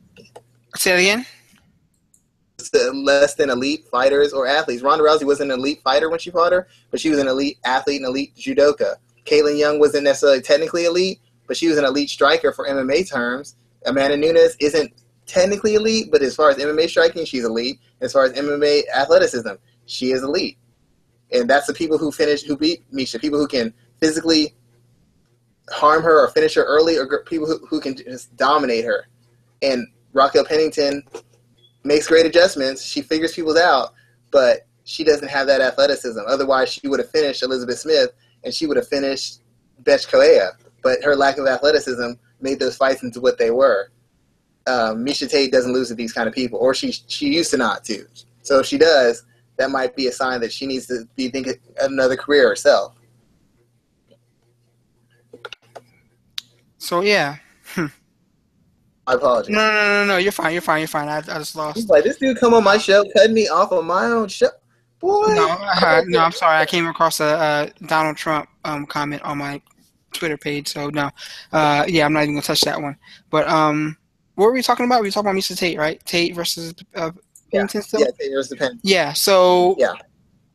[0.76, 1.26] Say it again.
[2.94, 4.84] Less than elite fighters or athletes.
[4.84, 7.58] Ronda Rousey was an elite fighter when she fought her, but she was an elite
[7.66, 8.98] athlete and elite judoka.
[9.26, 13.56] Cat Zingano wasn't necessarily technically elite, but she was an elite striker for MMA terms.
[13.86, 14.94] Amanda Nunes isn't
[15.32, 17.80] technically elite, but as far as MMA striking, she's elite.
[18.02, 19.52] As far as MMA athleticism,
[19.86, 20.58] she is elite.
[21.32, 24.54] And that's the people who finish, who beat Miesha, people who can physically
[25.70, 29.08] harm her or finish her early, or people who, who can just dominate her.
[29.62, 31.04] And Raquel Pennington
[31.86, 32.84] makes great adjustments.
[32.84, 33.94] She figures people out,
[34.32, 36.20] but she doesn't have that athleticism.
[36.28, 38.10] Otherwise, she would have finished Elizabeth Smith
[38.44, 39.42] and she would have finished
[39.84, 40.52] Bethe Correia.
[40.84, 43.91] But her lack of athleticism made those fights into what they were
[44.68, 47.58] um, Miesha Tate doesn't lose to these kind of people, or she she used to
[47.58, 48.06] not to.
[48.44, 49.24] So if she does,
[49.58, 52.96] that might be a sign that she needs to be thinking another career herself.
[56.78, 57.38] So yeah.
[57.66, 57.88] Hmm.
[59.08, 59.50] I apologize.
[59.50, 60.54] No, no, no, no, You're fine.
[60.54, 60.80] You're fine.
[60.80, 61.08] You're fine.
[61.08, 61.78] I, I just lost.
[61.78, 64.50] He's like this dude come on my show, cutting me off on my own show.
[65.00, 65.26] Boy.
[65.30, 66.20] No, uh, no.
[66.20, 66.58] I'm sorry.
[66.58, 69.62] I came across a, a Donald Trump um, comment on my
[70.14, 70.68] Twitter page.
[70.68, 71.10] So no,
[71.52, 72.98] uh, yeah, I'm not even gonna touch that one.
[73.30, 73.98] But um,
[74.42, 75.02] what were we talking about?
[75.02, 76.04] We were talking about Miesha Tate, right?
[76.04, 77.12] Tate versus uh,
[77.52, 77.86] Pennington yeah.
[77.86, 78.00] still?
[78.00, 78.80] Yeah, Tate versus Pennington.
[78.82, 79.94] Yeah, so yeah.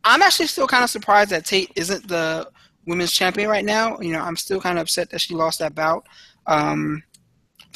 [0.03, 2.49] I'm actually still kind of surprised that Tate isn't the
[2.85, 3.97] women's champion right now.
[4.01, 6.05] You know, I'm still kind of upset that she lost that bout
[6.47, 7.01] um,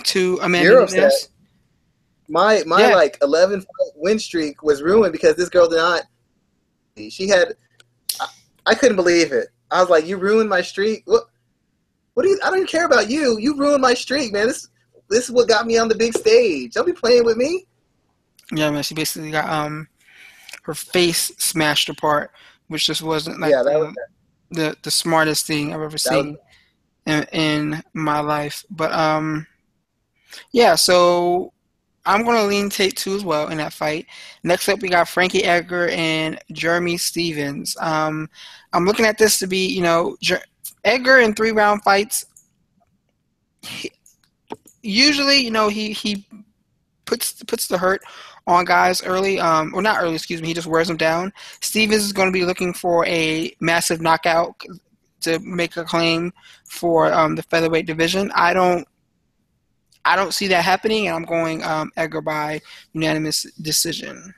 [0.03, 1.14] to Amanda You're upset.
[2.28, 2.95] My my yeah.
[2.95, 3.64] like 11
[3.95, 6.03] win streak was ruined because this girl did not.
[7.09, 7.55] She had.
[8.20, 8.28] I,
[8.66, 9.47] I couldn't believe it.
[9.72, 11.24] I was like, "You ruined my streak." What?
[12.16, 12.39] What do you?
[12.43, 13.38] I don't even care about you.
[13.39, 14.47] You ruined my streak, man.
[14.47, 14.68] This
[15.12, 16.74] this is what got me on the big stage.
[16.74, 17.66] Don't be playing with me.
[18.51, 18.84] Yeah, man.
[18.84, 19.88] She basically got um
[20.64, 22.32] her face smashed apart,
[22.68, 23.95] which just wasn't like yeah, the, was,
[24.51, 26.38] the, the smartest thing I've ever seen
[27.05, 28.64] was, in, in my life.
[28.70, 29.47] But um,
[30.51, 30.76] yeah.
[30.76, 31.53] So
[32.05, 34.05] I'm gonna lean Tate too as well in that fight.
[34.43, 37.76] Next up, we got Frankie Edgar and Jeremy Stephens.
[37.80, 38.30] Um,
[38.74, 40.43] I'm looking at this to be, you know, Jer-
[40.84, 42.26] Edgar in three round fights.
[43.62, 43.91] He,
[44.82, 46.25] usually, you know, he he
[47.05, 48.01] puts puts the hurt
[48.47, 50.47] on guys early, um, or not early, excuse me.
[50.47, 51.32] He just wears them down.
[51.61, 54.55] Stephens is going to be looking for a massive knockout
[55.21, 56.34] to make a claim
[56.67, 58.32] for um, the featherweight division.
[58.34, 58.88] I don't.
[60.03, 62.61] I don't see that happening, and I'm going um, Edgar by
[62.93, 64.34] unanimous decision.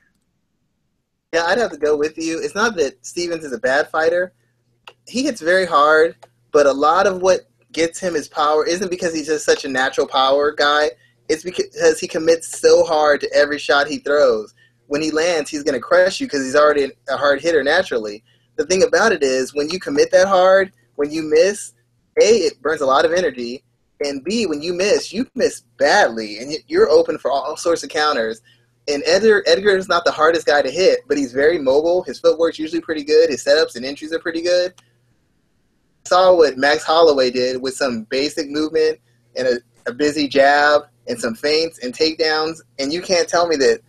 [1.34, 2.40] Yeah, I'd have to go with you.
[2.40, 4.34] It's not that Stevens is a bad fighter.
[5.08, 6.18] He hits very hard,
[6.52, 9.70] but a lot of what gets him his power isn't because he's just such a
[9.70, 10.92] natural power guy.
[11.30, 14.54] It's because he commits so hard to every shot he throws.
[14.88, 18.24] When he lands, he's going to crush you because he's already a hard hitter naturally.
[18.58, 21.74] The thing about it is, when you commit that hard, when you miss,
[22.22, 23.64] A, it burns a lot of energy.
[24.02, 26.40] And B, when you miss, you miss badly.
[26.40, 28.42] And you're open for all sorts of counters.
[28.88, 32.04] And Edgar, Edgar is not the hardest guy to hit, but he's very mobile.
[32.04, 33.30] His footwork's usually pretty good.
[33.30, 34.74] His setups and entries are pretty good.
[36.06, 39.00] Saw what Max Holloway did with some basic movement
[39.36, 42.62] and a, a busy jab and some feints and takedowns.
[42.80, 43.80] And you can't tell me that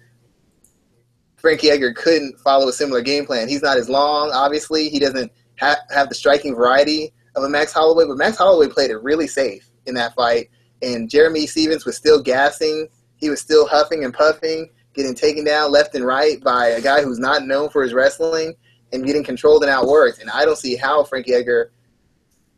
[1.36, 3.48] Frankie Edgar couldn't follow a similar game plan.
[3.48, 4.88] He's not as long, obviously.
[4.88, 8.90] He doesn't ha- have the striking variety of a Max Holloway, but Max Holloway played
[8.90, 10.48] it really safe in that fight.
[10.82, 12.88] And Jeremy Stephens was still gassing.
[13.16, 17.02] He was still huffing and puffing, getting taken down left and right by a guy
[17.02, 18.54] who's not known for his wrestling
[18.92, 20.20] and getting controlled and outworked.
[20.20, 21.72] And I don't see how Frankie Edgar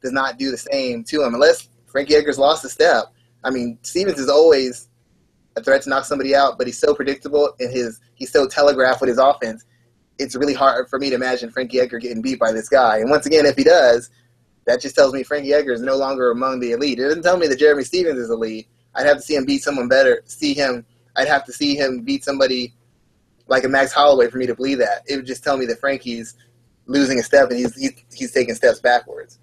[0.07, 3.07] does not do the same to him unless Frankie Edgar's lost a step.
[3.43, 4.89] I mean, Stephens is always
[5.57, 9.01] a threat to knock somebody out, but he's so predictable and his he's so telegraphed
[9.01, 9.65] with his offense.
[10.19, 12.99] It's really hard for me to imagine Frankie Edgar getting beat by this guy.
[12.99, 14.11] And once again, if he does,
[14.67, 17.01] that just tells me Frankie Edgar is no longer among the elite.
[17.01, 18.69] It doesn't tell me that Jeremy Stephens is elite.
[18.95, 20.23] I'd have to see him beat someone better.
[20.27, 20.87] See him.
[21.17, 22.75] I'd have to see him beat somebody
[23.49, 25.03] like a Max Holloway for me to believe that.
[25.07, 26.37] It would just tell me that Frankie's
[26.87, 29.39] losing a step and he's he's, he's taking steps backwards.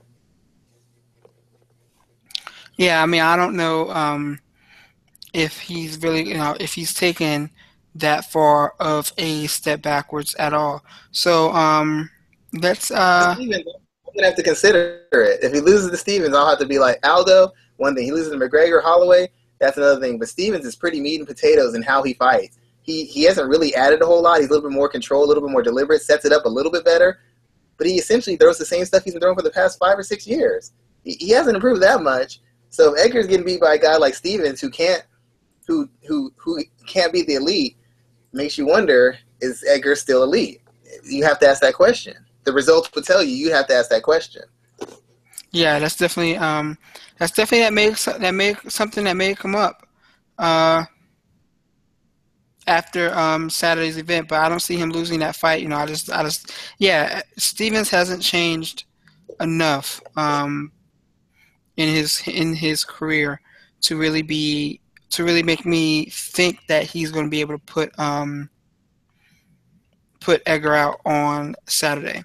[2.77, 4.39] Yeah, I mean, I don't know um,
[5.33, 7.51] if he's really, you know, if he's taken
[7.95, 10.83] that far of a step backwards at all.
[11.11, 12.09] So um,
[12.53, 12.91] let's.
[12.91, 13.49] Uh, I'm
[14.15, 15.43] gonna have to consider it.
[15.43, 17.51] If he loses to Stephens, I'll have to be like Aldo.
[17.77, 19.29] One thing, he loses to McGregor, Holloway.
[19.59, 20.19] That's another thing.
[20.19, 22.59] But Stephens is pretty meat and potatoes in how he fights.
[22.81, 24.39] He he hasn't really added a whole lot.
[24.39, 26.49] He's a little bit more controlled, a little bit more deliberate, sets it up a
[26.49, 27.19] little bit better.
[27.77, 30.03] But he essentially throws the same stuff he's been throwing for the past five or
[30.03, 30.73] six years.
[31.03, 32.39] He, he hasn't improved that much.
[32.73, 35.03] So if Edgar's getting beat by a guy like Stephens who can't
[35.67, 37.77] who who who can't beat the elite,
[38.31, 40.59] makes you wonder: Is Edgar still elite?
[41.03, 42.15] You have to ask that question.
[42.45, 43.35] The results would tell you.
[43.35, 44.41] You have to ask that question.
[45.51, 46.79] Yeah, that's definitely um,
[47.19, 49.87] that's definitely that makes that make something that may come up
[50.39, 50.85] uh,
[52.65, 54.27] after um, Saturday's event.
[54.27, 55.61] But I don't see him losing that fight.
[55.61, 58.85] You know, I just I just yeah, Stephens hasn't changed
[59.39, 60.71] enough um,
[61.77, 63.39] in his in his career
[63.81, 67.65] to really be to really make me think that he's going to be able to
[67.65, 68.49] put um,
[70.19, 72.23] put Edgar out on Saturday.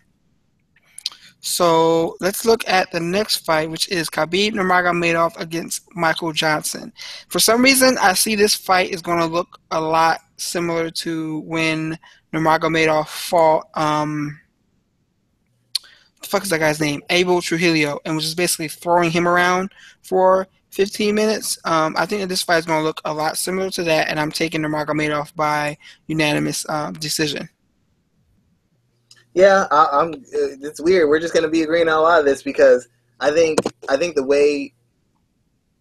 [1.40, 6.92] So let's look at the next fight, which is Khabib Nurmagomedov against Michael Johnson.
[7.28, 11.40] For some reason, I see this fight is going to look a lot similar to
[11.40, 11.98] when
[12.32, 13.66] Nurmagomedov fought.
[13.74, 14.38] Um,
[16.20, 17.02] the fuck is that guy's name?
[17.10, 21.58] Abel Trujillo, and was just basically throwing him around for 15 minutes.
[21.64, 24.08] Um, I think that this fight is going to look a lot similar to that,
[24.08, 27.48] and I'm taking Nurmagomedov by unanimous um, decision.
[29.34, 31.08] Yeah, I, am It's weird.
[31.08, 32.88] We're just going to be agreeing on a lot of this because
[33.20, 34.74] I think I think the way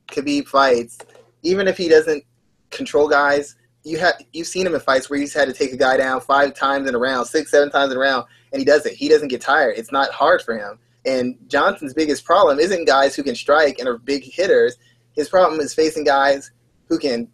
[0.10, 1.00] Khabib fights,
[1.44, 2.24] even if he doesn't
[2.70, 5.78] control guys, you have you've seen him in fights where he's had to take a
[5.78, 8.66] guy down five times in a round, six, seven times in a round, and he
[8.66, 8.93] does it.
[8.93, 9.76] He doesn't get tired.
[9.78, 10.80] It's not hard for him.
[11.06, 14.78] And Johnson's biggest problem isn't guys who can strike and are big hitters.
[15.14, 16.52] His problem is facing guys
[16.88, 17.30] who can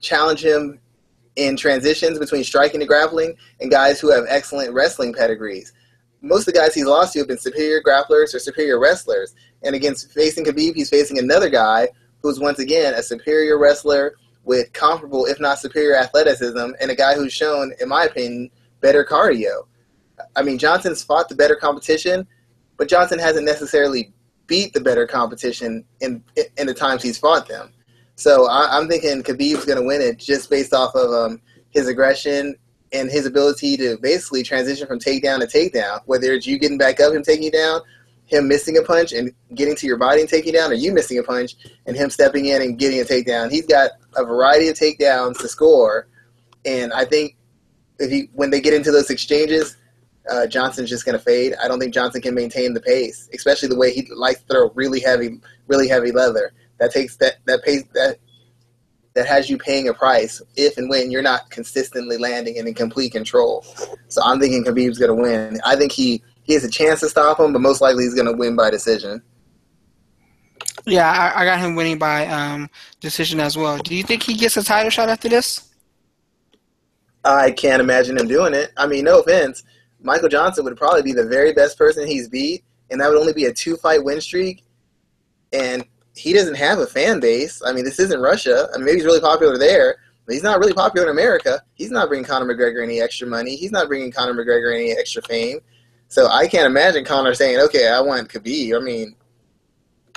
[0.00, 0.78] challenge him
[1.36, 5.72] in transitions between striking and grappling and guys who have excellent wrestling pedigrees.
[6.20, 9.34] Most of the guys he's lost to have been superior grapplers or superior wrestlers.
[9.62, 11.88] And against facing Khabib, he's facing another guy
[12.22, 17.14] who's once again a superior wrestler with comparable, if not superior, athleticism, and a guy
[17.14, 19.66] who's shown, in my opinion, better cardio.
[20.36, 22.26] I mean, Johnson's fought the better competition,
[22.76, 24.12] but Johnson hasn't necessarily
[24.46, 26.22] beat the better competition in
[26.56, 27.72] in the times he's fought them.
[28.16, 31.40] So I, am thinking Khabib's going to win it just based off of um,
[31.70, 32.56] his aggression
[32.92, 36.00] and his ability to basically transition from takedown to takedown.
[36.06, 37.80] Whether it's you getting back up, him taking you down,
[38.24, 40.92] him missing a punch and getting to your body and taking you down, or you
[40.92, 41.54] missing a punch
[41.86, 43.50] and him stepping in and getting a takedown.
[43.50, 46.08] He's got a variety of takedowns to score,
[46.64, 47.36] and I think
[47.98, 49.76] if he when they get into those exchanges,
[50.30, 51.54] uh, Johnson's just going to fade.
[51.62, 54.70] I don't think Johnson can maintain the pace, especially the way he likes to throw
[54.74, 58.18] really heavy, really heavy leather that takes that that pays that
[59.14, 62.74] that has you paying a price if and when you're not consistently landing and in
[62.74, 63.64] complete control.
[64.08, 65.60] So I'm thinking Khabib's going to win.
[65.64, 68.26] I think he he has a chance to stop him, but most likely he's going
[68.26, 69.22] to win by decision.
[70.86, 72.70] Yeah, I, I, got him winning by um,
[73.00, 73.76] decision as well.
[73.76, 75.68] Do you think he gets a title shot after this?
[77.24, 78.72] I can't imagine him doing it.
[78.78, 79.64] I mean, no offense,
[80.00, 83.32] Michael Johnson would probably be the very best person he's beat, and that would only
[83.32, 84.64] be a two fight win streak.
[85.52, 85.84] And
[86.14, 87.62] he doesn't have a fan base.
[87.64, 88.68] I mean, this isn't Russia.
[88.72, 89.96] I mean, maybe he's really popular there,
[90.26, 91.62] but he's not really popular in America.
[91.74, 93.56] He's not bringing Conor McGregor any extra money.
[93.56, 95.60] He's not bringing Conor McGregor any extra fame.
[96.08, 99.14] So I can't imagine Conor saying, "Okay, I want Khabib." I mean,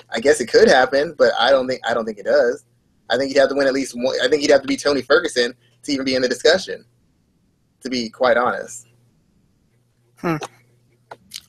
[0.10, 2.64] I guess it could happen, but I don't think I don't think it does.
[3.10, 4.16] I think he'd have to win at least one.
[4.22, 5.54] I think he'd have to be Tony Ferguson
[5.84, 6.86] to even be in the discussion.
[7.82, 8.88] To be quite honest.
[10.22, 10.38] Hmm.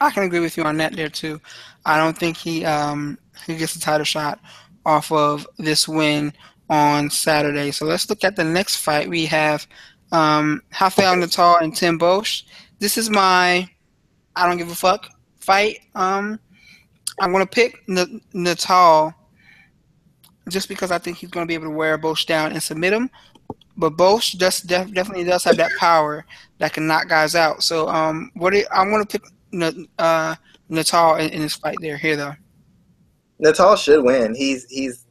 [0.01, 1.41] I can agree with you on that there too.
[1.85, 4.41] I don't think he um, he gets a title shot
[4.85, 6.33] off of this win
[6.68, 7.70] on Saturday.
[7.70, 9.09] So let's look at the next fight.
[9.09, 9.66] We have
[10.11, 12.45] um, Rafael Natal and Tim Boetsch.
[12.79, 13.68] This is my
[14.35, 15.81] I don't give a fuck fight.
[15.95, 16.41] Um,
[17.20, 19.14] I'm gonna pick N- Natal
[20.49, 23.11] just because I think he's gonna be able to wear Boetsch down and submit him.
[23.77, 26.27] But Boetsch just def- definitely does have that power
[26.59, 27.62] that can knock guys out.
[27.62, 30.35] So um, what I'm gonna pick N- uh,
[30.68, 32.35] Natal in, in this fight there here though.
[33.39, 34.35] Natal should win.
[34.35, 35.07] He's he's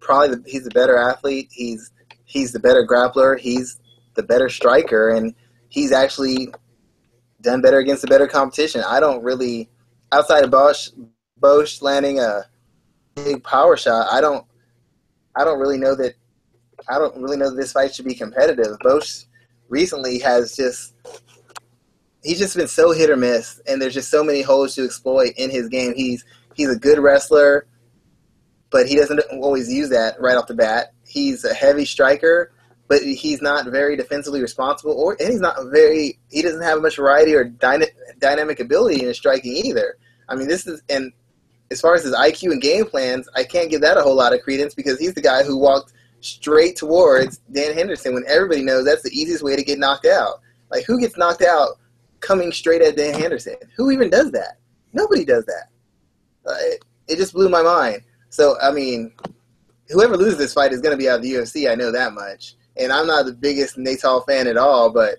[0.00, 1.48] probably the, he's the better athlete.
[1.50, 1.90] He's
[2.24, 3.38] he's the better grappler.
[3.38, 3.78] He's
[4.14, 5.34] the better striker, and
[5.68, 6.48] he's actually
[7.40, 8.82] done better against the better competition.
[8.86, 9.68] I don't really,
[10.12, 10.90] outside of Boetsch,
[11.40, 12.42] Boetsch landing a
[13.14, 14.08] big power shot.
[14.10, 14.44] I don't,
[15.36, 16.14] I don't really know that.
[16.88, 18.78] I don't really know that this fight should be competitive.
[18.80, 19.26] Boetsch
[19.68, 20.94] recently has just,
[22.22, 25.32] he's just been so hit or miss, and there's just so many holes to exploit
[25.36, 25.94] in his game.
[25.94, 26.24] He's
[26.54, 27.66] he's a good wrestler,
[28.70, 30.92] but he doesn't always use that right off the bat.
[31.06, 32.52] He's a heavy striker,
[32.88, 36.18] but he's not very defensively responsible, or and he's not very.
[36.30, 37.86] He doesn't have much variety or dyna-
[38.18, 39.96] dynamic ability in his striking either.
[40.28, 41.12] I mean, this is and
[41.70, 44.32] as far as his IQ and game plans, I can't give that a whole lot
[44.32, 48.84] of credence because he's the guy who walked straight towards Dan Henderson when everybody knows
[48.84, 50.40] that's the easiest way to get knocked out.
[50.70, 51.78] Like, who gets knocked out
[52.20, 53.56] coming straight at Dan Henderson?
[53.76, 54.58] Who even does that?
[54.92, 55.68] Nobody does that.
[56.46, 58.02] Uh, it, it just blew my mind.
[58.30, 59.12] So, I mean,
[59.88, 61.70] whoever loses this fight is going to be out of the UFC.
[61.70, 62.54] I know that much.
[62.76, 65.16] And I'm not the biggest Natal fan at all, but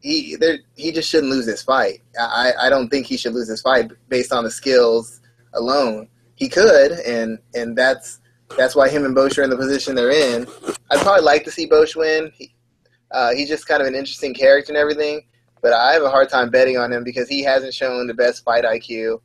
[0.00, 0.36] he
[0.76, 2.00] he just shouldn't lose this fight.
[2.18, 5.20] I, I don't think he should lose this fight based on the skills
[5.52, 6.08] alone.
[6.34, 8.19] He could, and and that's
[8.56, 10.46] that's why him and Boetsch are in the position they're in.
[10.90, 12.32] I'd probably like to see Boetsch win.
[12.34, 12.54] He,
[13.12, 15.22] uh, he's just kind of an interesting character and everything,
[15.62, 18.44] but I have a hard time betting on him because he hasn't shown the best
[18.44, 19.20] fight IQ,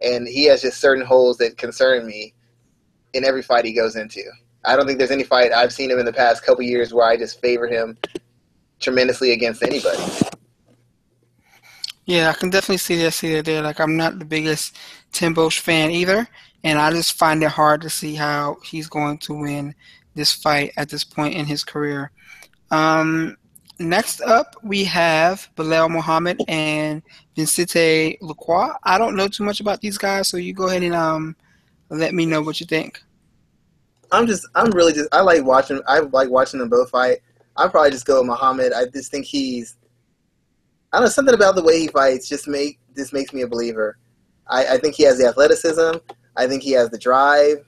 [0.00, 2.34] and he has just certain holes that concern me
[3.12, 4.22] in every fight he goes into.
[4.64, 7.06] I don't think there's any fight I've seen him in the past couple years where
[7.06, 7.96] I just favor him
[8.80, 10.02] tremendously against anybody.
[12.04, 13.14] Yeah, I can definitely see that.
[13.14, 13.62] See that there.
[13.62, 14.76] Like I'm not the biggest
[15.12, 16.28] Tim Boetsch fan either,
[16.66, 19.72] and I just find it hard to see how he's going to win
[20.16, 22.10] this fight at this point in his career.
[22.72, 23.36] Um,
[23.78, 27.02] next up, we have Belal Muhammad and
[27.36, 28.72] Vincente Lacroix.
[28.82, 31.36] I don't know too much about these guys, so you go ahead and um,
[31.88, 33.00] let me know what you think.
[34.10, 37.18] I'm just, I'm really just, I like watching, I like watching them both fight.
[37.56, 38.72] I'd probably just go with Muhammad.
[38.72, 39.76] I just think he's,
[40.92, 43.46] I don't know, something about the way he fights just make just makes me a
[43.46, 43.98] believer.
[44.48, 45.98] I, I think he has the athleticism.
[46.36, 47.58] I think he has the drive.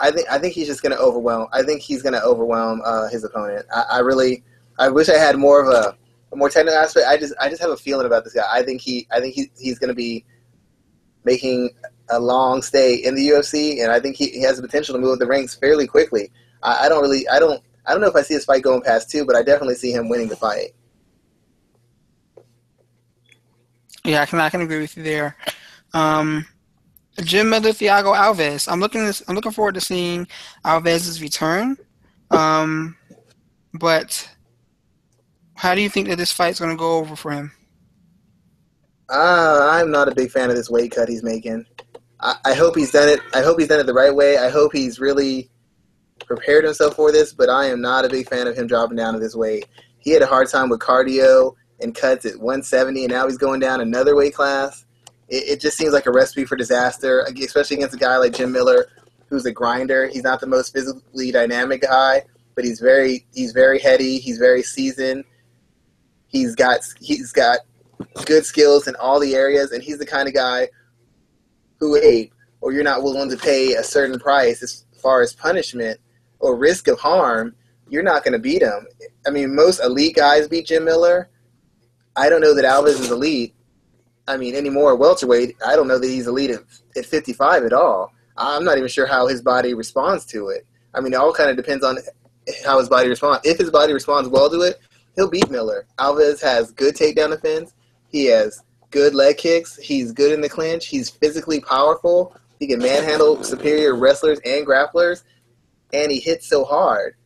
[0.00, 1.48] I think I think he's just going to overwhelm.
[1.52, 3.66] I think he's going to overwhelm uh, his opponent.
[3.74, 4.42] I, I, really,
[4.78, 5.96] I wish I had more of a,
[6.32, 7.06] a, more technical aspect.
[7.06, 8.46] I just I just have a feeling about this guy.
[8.50, 10.24] I think he I think he, he's going to be
[11.24, 11.70] making
[12.08, 15.00] a long stay in the UFC, and I think he, he has the potential to
[15.00, 16.30] move the ranks fairly quickly.
[16.62, 18.82] I, I don't really I don't I don't know if I see this fight going
[18.82, 20.70] past two, but I definitely see him winning the fight.
[24.04, 25.36] Yeah, I can I can agree with you there.
[25.92, 26.46] Um,
[27.20, 28.70] Jim Miller, Thiago Alves.
[28.70, 30.26] I'm looking this, I'm looking forward to seeing
[30.64, 31.76] Alves's return.
[32.30, 32.96] Um,
[33.74, 34.28] but
[35.54, 37.52] how do you think that this fight's going to go over for him?
[39.08, 41.66] Uh, I'm not a big fan of this weight cut he's making.
[42.20, 43.20] I, I hope he's done it.
[43.34, 44.38] I hope he's done it the right way.
[44.38, 45.50] I hope he's really
[46.26, 47.32] prepared himself for this.
[47.32, 49.66] But I am not a big fan of him dropping down to this weight.
[49.98, 53.60] He had a hard time with cardio and cuts at 170, and now he's going
[53.60, 54.84] down another weight class.
[55.30, 58.52] It, it just seems like a recipe for disaster, especially against a guy like Jim
[58.52, 58.86] Miller,
[59.28, 60.08] who's a grinder.
[60.08, 62.24] He's not the most physically dynamic guy,
[62.54, 64.18] but he's very he's very heady.
[64.18, 65.24] He's very seasoned.
[66.26, 67.60] He's got he's got
[68.26, 70.68] good skills in all the areas, and he's the kind of guy
[71.78, 75.98] who ape or you're not willing to pay a certain price as far as punishment
[76.38, 77.54] or risk of harm,
[77.88, 78.86] you're not going to beat him.
[79.26, 81.28] I mean, most elite guys beat Jim Miller,
[82.16, 83.54] I don't know that Alves is elite.
[84.30, 85.56] I mean, anymore welterweight.
[85.66, 86.60] I don't know that he's elite at,
[86.96, 88.12] at 55 at all.
[88.36, 90.64] I'm not even sure how his body responds to it.
[90.94, 91.98] I mean, it all kind of depends on
[92.64, 93.40] how his body responds.
[93.44, 94.78] If his body responds well to it,
[95.16, 95.84] he'll beat Miller.
[95.98, 97.74] Alves has good takedown defense.
[98.12, 99.76] He has good leg kicks.
[99.76, 100.86] He's good in the clinch.
[100.86, 102.36] He's physically powerful.
[102.60, 105.24] He can manhandle superior wrestlers and grapplers,
[105.92, 107.16] and he hits so hard.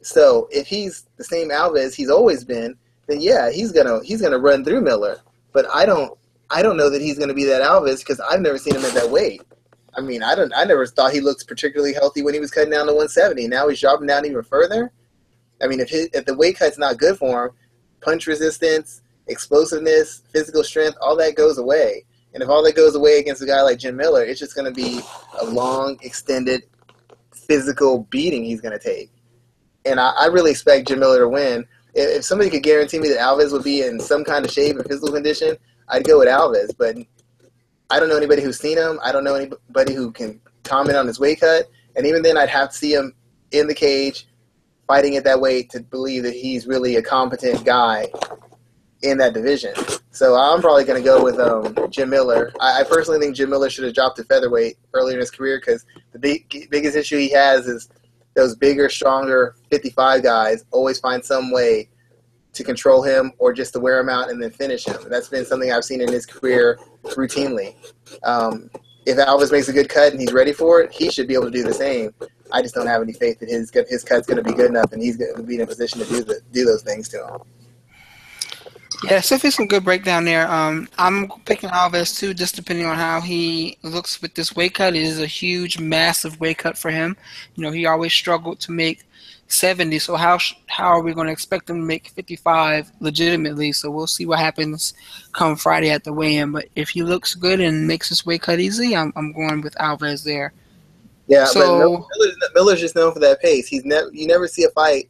[0.00, 2.76] So if he's the same Alves he's always been,
[3.06, 5.20] then yeah, he's gonna he's gonna run through Miller.
[5.52, 6.18] But I don't
[6.54, 8.94] I don't know that he's gonna be that Alves because I've never seen him at
[8.94, 9.42] that weight.
[9.96, 12.70] I mean, I don't I never thought he looked particularly healthy when he was cutting
[12.70, 13.48] down to 170.
[13.48, 14.92] Now he's dropping down even further.
[15.60, 17.50] I mean, if his, if the weight cut's not good for him,
[18.00, 22.04] punch resistance, explosiveness, physical strength, all that goes away.
[22.34, 24.66] And if all that goes away against a guy like Jim Miller, it's just going
[24.66, 25.00] to be
[25.40, 26.64] a long, extended
[27.32, 29.10] physical beating he's going to take.
[29.84, 31.66] And I, I, really expect Jim Miller to win.
[31.94, 34.76] If, if somebody could guarantee me that Alves would be in some kind of shape
[34.76, 35.56] and physical condition,
[35.88, 36.74] I'd go with Alves.
[36.76, 36.96] But
[37.90, 38.98] I don't know anybody who's seen him.
[39.02, 41.70] I don't know anybody who can comment on his weight cut.
[41.96, 43.14] And even then, I'd have to see him
[43.52, 44.26] in the cage
[44.86, 48.08] fighting it that way to believe that he's really a competent guy
[49.02, 49.74] in that division.
[50.10, 52.52] So I'm probably going to go with um, Jim Miller.
[52.60, 55.60] I, I, personally think Jim Miller should have dropped to featherweight earlier in his career
[55.60, 57.88] because the big, biggest issue he has is
[58.34, 61.88] those bigger, stronger 55 guys always find some way
[62.54, 64.96] to control him or just to wear him out and then finish him.
[65.08, 67.74] That's been something I've seen in his career routinely.
[68.22, 68.70] Um,
[69.06, 71.46] if Alves makes a good cut and he's ready for it, he should be able
[71.46, 72.14] to do the same.
[72.52, 74.92] I just don't have any faith that his his cut's going to be good enough
[74.92, 77.26] and he's going to be in a position to do the, do those things to
[77.26, 77.40] him.
[79.02, 80.50] Yeah, definitely some good breakdown there.
[80.50, 84.94] Um, I'm picking Alves too, just depending on how he looks with this weight cut.
[84.94, 87.16] It is a huge, massive weight cut for him.
[87.54, 89.04] You know, he always struggled to make
[89.48, 89.98] 70.
[89.98, 93.72] So how how are we going to expect him to make 55 legitimately?
[93.72, 94.94] So we'll see what happens
[95.32, 96.52] come Friday at the weigh-in.
[96.52, 99.78] But if he looks good and makes his weight cut easy, I'm I'm going with
[99.80, 100.52] Alvarez there.
[101.26, 103.66] Yeah, so, but Miller's, Miller's just known for that pace.
[103.66, 105.08] He's never you never see a fight.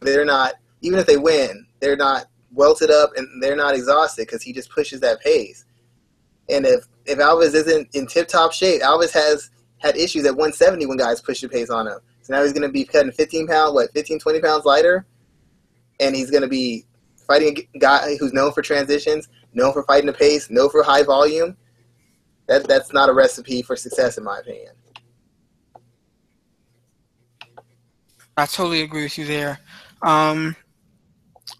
[0.00, 4.42] They're not even if they win, they're not welted up and they're not exhausted because
[4.42, 5.64] he just pushes that pace.
[6.48, 10.86] And if if Alves isn't in tip top shape, Alvarez has had issues at 170
[10.86, 11.98] when guys push the pace on him.
[12.30, 15.04] So now he's going to be cutting 15 pounds, what 15, 20 pounds lighter,
[15.98, 16.84] and he's going to be
[17.26, 21.02] fighting a guy who's known for transitions, known for fighting the pace, known for high
[21.02, 21.56] volume.
[22.46, 24.74] That that's not a recipe for success, in my opinion.
[28.36, 29.58] I totally agree with you there.
[30.02, 30.54] Um,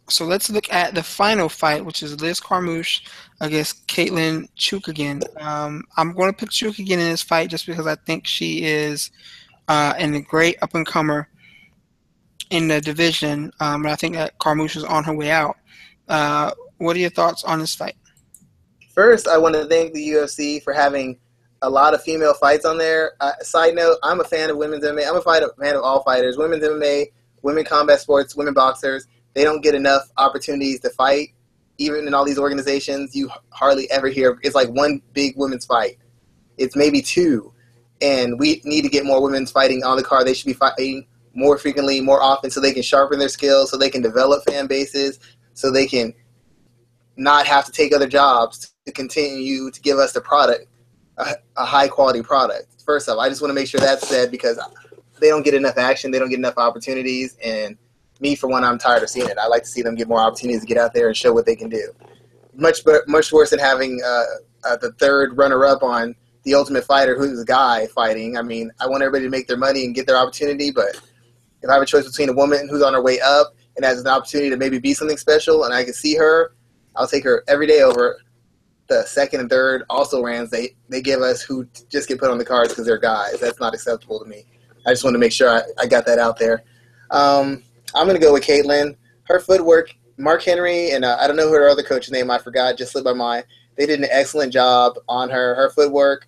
[0.09, 3.01] so let's look at the final fight, which is Liz Carmouche
[3.40, 5.22] against Katlyn Chookagian.
[5.42, 9.10] Um, I'm going to pick Chookagian in this fight just because I think she is
[9.70, 11.28] uh, and a great up and comer
[12.51, 13.52] in the division.
[13.60, 15.56] Um, and I think that Carmouche is on her way out.
[16.09, 17.94] Uh, what are your thoughts on this fight?
[18.92, 21.18] First, I want to thank the UFC for having
[21.62, 23.12] a lot of female fights on there.
[23.20, 25.09] Uh, side note, I'm a fan of women's MMA.
[25.09, 25.44] I'm a fan
[25.76, 27.06] of all fighters, women's MMA,
[27.42, 31.28] women combat sports, women boxers they don't get enough opportunities to fight.
[31.78, 35.98] Even in all these organizations, you hardly ever hear it's like one big women's fight.
[36.59, 37.55] It's maybe two,
[38.01, 40.27] and we need to get more women fighting on the card.
[40.27, 43.77] They should be fighting more frequently, more often, so they can sharpen their skills, so
[43.77, 45.18] they can develop fan bases,
[45.55, 46.12] so they can
[47.16, 50.66] not have to take other jobs to continue to give us the product,
[51.18, 52.82] a, a high quality product.
[52.85, 54.59] First off, I just want to make sure that's said because
[55.20, 57.77] they don't get enough action, they don't get enough opportunities, and
[58.20, 59.39] me for one, I'm tired of seeing it.
[59.39, 61.47] I like to see them get more opportunities to get out there and show what
[61.47, 61.93] they can do.
[62.55, 64.24] Much much worse than having uh,
[64.64, 66.14] uh, the third runner up on
[66.45, 68.37] the Ultimate Fighter, who's a guy fighting.
[68.37, 71.01] I mean, I want everybody to make their money and get their opportunity, but
[71.62, 74.01] if I have a choice between a woman who's on her way up and has
[74.01, 76.55] an opportunity to maybe be something special, and I can see her,
[76.97, 78.19] I'll take her every day over
[78.91, 82.39] the second and third also rans they they give us who just get put on
[82.39, 83.39] the cards because they're guys.
[83.39, 84.45] That's not acceptable to me.
[84.85, 86.65] I just want to make sure I, I got that out there.
[87.11, 87.62] Um,
[87.95, 88.97] I'm going to go with Katlyn.
[89.25, 92.39] Her footwork, Mark Henry, and uh, I don't know who her other coach's name, I
[92.39, 93.45] forgot, just slipped my mind.
[93.77, 95.55] They did an excellent job on her.
[95.55, 96.27] Her footwork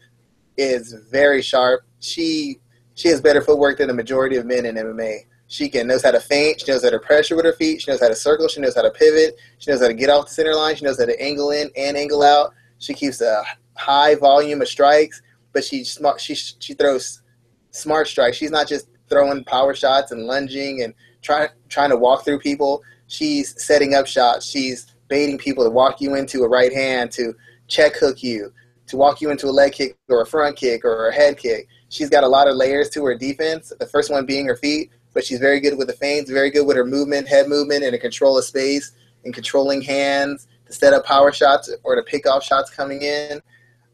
[0.63, 1.83] is very sharp.
[2.01, 2.59] She
[2.95, 5.27] she has better footwork than the majority of men in MMA.
[5.47, 6.61] She can knows how to feint.
[6.61, 7.83] She knows how to pressure with her feet.
[7.83, 8.49] She knows how to circle.
[8.49, 9.39] She knows how to pivot.
[9.59, 10.77] She knows how to get off the center line.
[10.77, 12.55] She knows how to angle in and angle out.
[12.79, 13.43] She keeps a
[13.77, 15.21] high volume of strikes,
[15.53, 16.21] but she smart.
[16.21, 17.23] She she throws
[17.71, 18.37] smart strikes.
[18.37, 22.83] She's not just throwing power shots and lunging and trying trying to walk through people.
[23.07, 24.47] She's setting up shots.
[24.47, 27.35] She's baiting people to walk you into a right hand, to
[27.69, 28.53] check hook you,
[28.93, 31.67] to walk you into a leg kick or a front kick or a head kick.
[31.89, 33.73] She's got a lot of layers to her defense.
[33.81, 36.67] The first one being her feet, but she's very good with the feints, very good
[36.67, 38.93] with her movement, head movement, and a control of space
[39.25, 43.41] and controlling hands to set up power shots or to pick off shots coming in.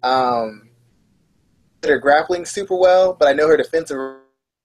[0.02, 0.68] Um,
[1.84, 3.98] her grappling super well, but I know her defensive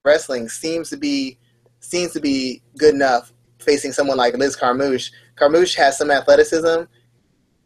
[0.04, 1.38] wrestling seems to be
[1.80, 5.12] seems to be good enough facing someone like Liz Carmouche.
[5.36, 6.86] Carmouche has some athleticism,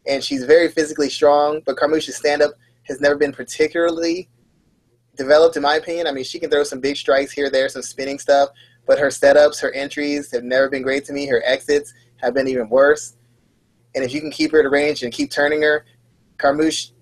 [0.08, 2.52] and she's very physically strong, but Carmouche's stand-up
[2.84, 4.28] has never been particularly
[5.16, 6.06] developed, in my opinion.
[6.06, 8.48] I mean, she can throw some big strikes here, there, some spinning stuff,
[8.86, 11.26] but her setups, her entries have never been great to me.
[11.26, 13.16] Her exits have been even worse.
[13.94, 15.84] And if you can keep her at range and keep turning her,
[16.38, 16.92] Carmouche,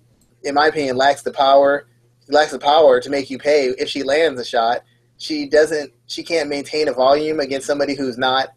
[0.43, 1.87] in my opinion, lacks the power.
[2.29, 4.81] Lacks the power to make you pay if she lands a shot.
[5.17, 5.93] She doesn't.
[6.07, 8.49] She can't maintain a volume against somebody who's not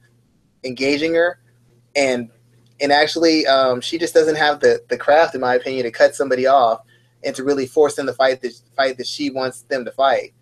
[0.65, 1.39] engaging her,
[1.95, 2.31] and
[2.81, 6.15] and actually, um, she just doesn't have the the craft, in my opinion, to cut
[6.15, 6.83] somebody off
[7.25, 10.33] and to really force them to fight the fight that she wants them to fight.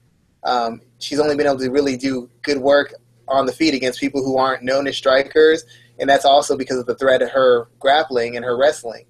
[0.44, 2.94] Um, she's only been able to really do good work
[3.26, 5.64] on the feet against people who aren't known as strikers,
[5.98, 9.04] and that's also because of the threat of her grappling and her wrestling.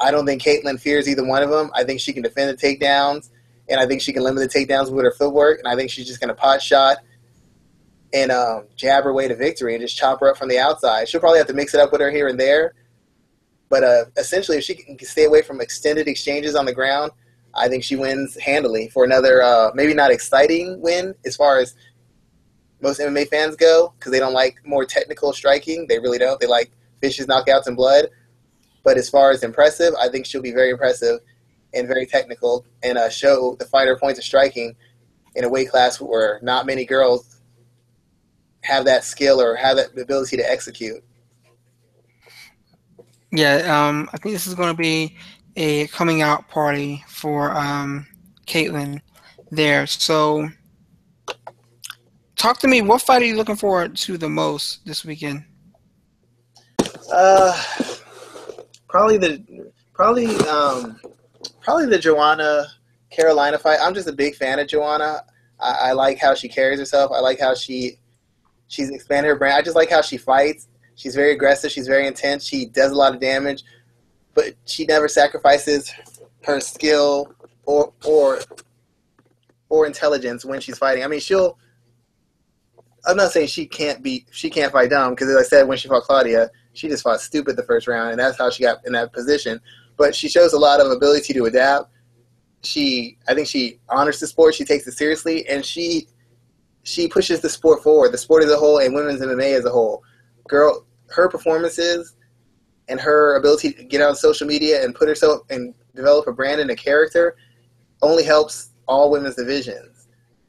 [0.00, 1.70] I don't think Katlyn fears either one of them.
[1.74, 3.30] I think she can defend the takedowns,
[3.68, 6.06] and I think she can limit the takedowns with her footwork, and I think she's
[6.06, 6.98] just going to pot shot
[8.16, 11.06] and um, jab her way to victory and just chop her up from the outside.
[11.06, 12.72] She'll probably have to mix it up with her here and there,
[13.68, 17.12] but uh, essentially, if she can stay away from extended exchanges on the ground,
[17.54, 21.74] I think she wins handily for another uh, maybe not exciting win as far as
[22.80, 25.86] most MMA fans go because they don't like more technical striking.
[25.86, 26.40] They really don't.
[26.40, 26.70] They like
[27.02, 28.06] vicious knockouts and blood.
[28.82, 31.20] But as far as impressive, I think she'll be very impressive
[31.74, 34.74] and very technical and uh, show the fighter points of striking
[35.34, 37.35] in a weight class where not many girls
[38.62, 41.02] have that skill or have that ability to execute.
[43.32, 45.16] Yeah, um, I think this is going to be
[45.56, 48.06] a coming out party for um,
[48.46, 49.00] Katlyn
[49.50, 49.86] there.
[49.86, 50.48] So,
[52.36, 52.82] talk to me.
[52.82, 55.44] What fight are you looking forward to the most this weekend?
[57.12, 57.62] Uh,
[58.88, 61.00] probably the probably um,
[61.60, 62.66] probably the Joanna
[63.12, 63.78] Karolina fight.
[63.80, 65.22] I'm just a big fan of Joanna.
[65.60, 67.12] I, I like how she carries herself.
[67.12, 67.98] I like how she
[68.68, 69.56] she's expanded her brand.
[69.56, 70.68] I just like how she fights.
[70.94, 71.70] She's very aggressive.
[71.70, 72.44] She's very intense.
[72.44, 73.64] She does a lot of damage,
[74.34, 75.92] but she never sacrifices
[76.44, 77.32] her skill
[77.64, 78.40] or or
[79.68, 81.04] or intelligence when she's fighting.
[81.04, 81.58] I mean, she'll.
[83.04, 84.26] I'm not saying she can't beat.
[84.30, 87.20] She can't fight dumb because, as I said, when she fought Claudia, she just fought
[87.20, 89.60] stupid the first round, and that's how she got in that position.
[89.96, 91.90] But she shows a lot of ability to adapt.
[92.62, 94.54] She, I think, she honors the sport.
[94.54, 96.08] She takes it seriously, and she
[96.86, 99.70] she pushes the sport forward, the sport as a whole, and women's MMA as a
[99.70, 100.04] whole.
[100.48, 102.14] Girl, her performances
[102.88, 106.60] and her ability to get on social media and put herself and develop a brand
[106.60, 107.36] and a character
[108.02, 110.06] only helps all women's divisions.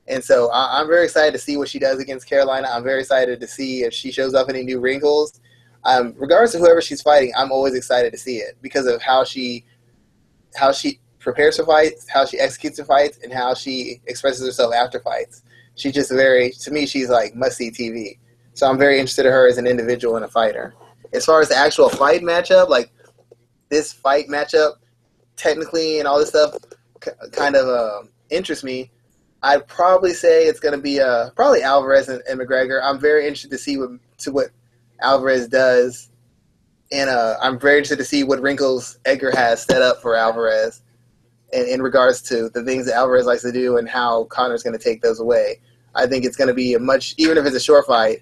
[0.07, 2.67] And so I, am very excited to see what she does against Karolina.
[2.69, 5.41] I'm very excited to see if she shows up any new wrinkles.
[5.85, 9.23] Um, regardless of whoever she's fighting, I'm always excited to see it because of how
[9.23, 9.65] she
[10.55, 14.73] how she prepares for fights, how she executes her fights, and how she expresses herself
[14.73, 15.41] after fights.
[15.77, 18.17] She's just very to me, she's like must see TV.
[18.53, 20.73] So I'm very interested in her as an individual and a fighter.
[21.13, 22.91] As far as the actual fight matchup, like
[23.69, 24.73] this fight matchup,
[25.35, 26.57] technically and all this stuff,
[27.31, 28.91] kind of uh, interests me.
[29.43, 32.81] I'd probably say it's going to be uh, probably Alvarez and, and, McGregor.
[32.83, 34.47] I'm very interested to see what to what
[35.01, 36.09] Alvarez does,
[36.91, 40.81] and uh, I'm very interested to see what wrinkles Edgar has set up for Alvarez,
[41.53, 44.77] in, in regards to the things that Alvarez likes to do and how Conor's going
[44.77, 45.59] to take those away.
[45.97, 48.21] I think it's going to be a much, even if it's a short fight,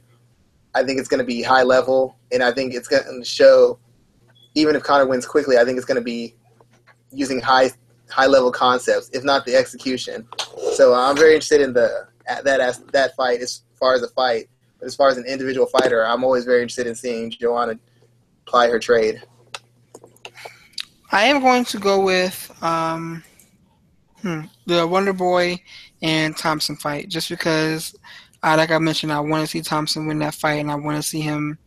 [0.73, 3.79] I think it's going to be high level, and I think it's going to show.
[4.55, 6.35] Even if Conor wins quickly, I think it's going to be
[7.11, 7.71] using high
[8.09, 10.27] high level concepts, if not the execution.
[10.73, 14.47] So I'm very interested in the that as that fight as far as a fight,
[14.79, 17.77] but as far as an individual fighter, I'm always very interested in seeing Joanna
[18.45, 19.21] ply her trade.
[21.11, 23.23] I am going to go with um,
[24.21, 25.61] hmm, the Wonder Boy
[26.05, 27.95] and Thompson fight, just because
[28.43, 30.97] I, like I mentioned, I want to see Thompson win that fight, and I want
[30.97, 31.57] to see him.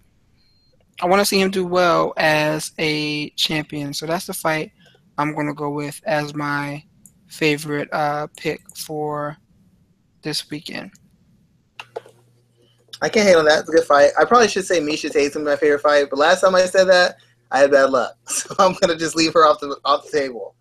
[1.01, 3.93] I want to see him do well as a champion.
[3.93, 4.70] So that's the fight
[5.16, 6.85] I'm going to go with as my
[7.27, 9.36] favorite uh, pick for
[10.23, 10.93] this weekend.
[13.02, 13.60] I can't hate on that.
[13.60, 14.10] It's a good fight.
[14.19, 17.16] I probably should say Miesha Tate's my favorite fight, but last time I said that,
[17.51, 18.16] I had bad luck.
[18.28, 20.55] So I'm gonna just leave her off the off the table.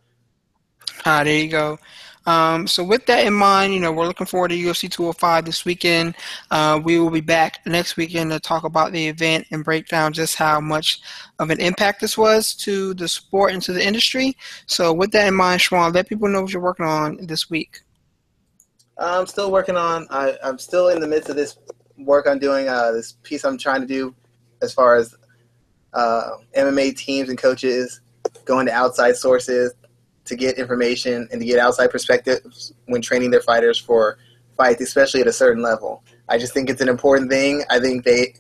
[1.06, 1.78] Ah, there you go.
[2.28, 5.64] Um, so with that in mind, you know, we're looking forward to UFC 205 this
[5.64, 6.14] weekend.
[6.52, 10.12] Uh, we will be back next weekend to talk about the event and break down
[10.12, 11.00] just how much
[11.40, 14.36] of an impact this was to the sport and to the industry.
[14.66, 17.80] So with that in mind, Sean, let people know what you're working on this week.
[18.98, 20.06] I'm still working on.
[20.10, 21.58] I, am still in the midst of this
[21.98, 22.68] work I'm doing.
[22.68, 24.14] Uh, this piece I'm trying to do
[24.62, 25.16] as far as
[25.94, 28.02] uh, MMA teams and coaches
[28.44, 29.74] going to outside sources
[30.28, 34.18] to get information and to get outside perspectives when training their fighters for
[34.56, 36.04] fights, especially at a certain level.
[36.30, 37.64] I just think it's an important thing.
[37.70, 38.36] I think they,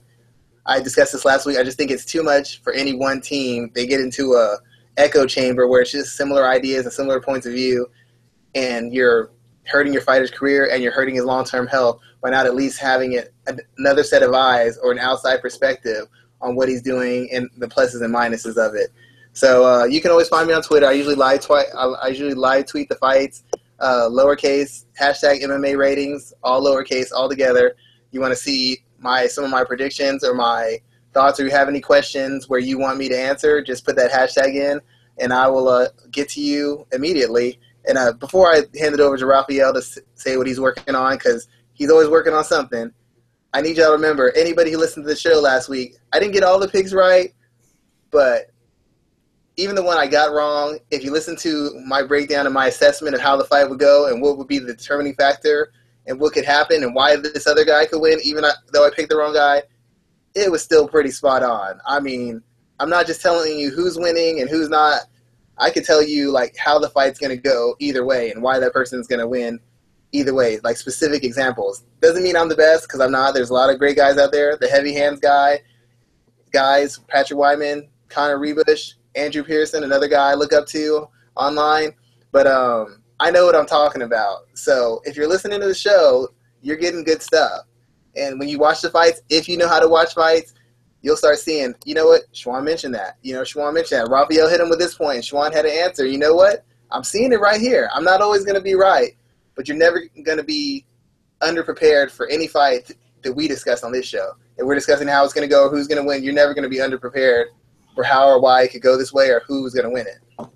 [0.65, 1.57] I discussed this last week.
[1.57, 3.71] I just think it's too much for any one team.
[3.73, 4.57] They get into a
[4.97, 7.87] echo chamber where it's just similar ideas and similar points of view,
[8.55, 9.31] and you're
[9.67, 12.79] hurting your fighter's career and you're hurting his long term health by not at least
[12.79, 13.33] having it
[13.77, 16.07] another set of eyes or an outside perspective
[16.41, 18.91] on what he's doing and the pluses and minuses of it.
[19.37, 20.87] So uh, you can always find me on Twitter.
[20.87, 21.67] I usually live tweet.
[21.77, 23.43] I usually live tweet the fights,
[23.79, 27.75] uh, lowercase hashtag MMA ratings, all lowercase, all together.
[28.09, 30.81] You want to see my some of my predictions or my
[31.13, 34.09] thoughts, or you have any questions where you want me to answer, just put that
[34.09, 34.81] hashtag in,
[35.19, 37.59] and I will uh, get to you immediately.
[37.87, 39.83] And uh, before I hand it over to Raphael to
[40.15, 42.91] say what he's working on, because he's always working on something,
[43.53, 46.33] I need y'all to remember anybody who listened to the show last week, I didn't
[46.33, 47.35] get all the picks right,
[48.09, 48.49] but
[49.57, 53.15] even the one I got wrong, if you listen to my breakdown and my assessment
[53.15, 55.71] of how the fight would go and what would be the determining factor
[56.05, 59.09] and what could happen and why this other guy could win, even though I picked
[59.09, 59.63] the wrong guy,
[60.35, 61.79] it was still pretty spot on.
[61.87, 62.43] I mean,
[62.79, 65.01] I'm not just telling you who's winning and who's not.
[65.57, 68.59] I could tell you like how the fight's going to go either way and why
[68.59, 69.59] that person's going to win
[70.11, 70.59] either way.
[70.63, 71.83] Like specific examples.
[71.99, 73.33] Doesn't mean I'm the best because I'm not.
[73.33, 74.55] There's a lot of great guys out there.
[74.55, 75.61] The heavy hands guy,
[76.51, 81.91] guys, Patrick Wyman, Connor Ruebusch, Andrew Pearson, another guy I look up to online.
[82.31, 84.41] But um, I know what I'm talking about.
[84.53, 86.29] So if you're listening to the show,
[86.61, 87.63] you're getting good stuff.
[88.15, 90.53] And when you watch the fights, if you know how to watch fights,
[91.01, 93.17] you'll start seeing, you know what, Sean mentioned that.
[93.21, 94.09] You know, Sean mentioned that.
[94.09, 95.23] Raphael hit him with this point.
[95.23, 96.05] Sean had an answer.
[96.05, 96.65] You know what?
[96.91, 97.89] I'm seeing it right here.
[97.93, 99.11] I'm not always going to be right,
[99.55, 100.85] but you're never going to be
[101.41, 102.91] underprepared for any fight
[103.23, 104.31] that we discuss on this show.
[104.57, 106.63] If we're discussing how it's going to go who's going to win, you're never going
[106.63, 107.45] to be underprepared
[107.97, 110.47] for how or why it could go this way or who's going to win it.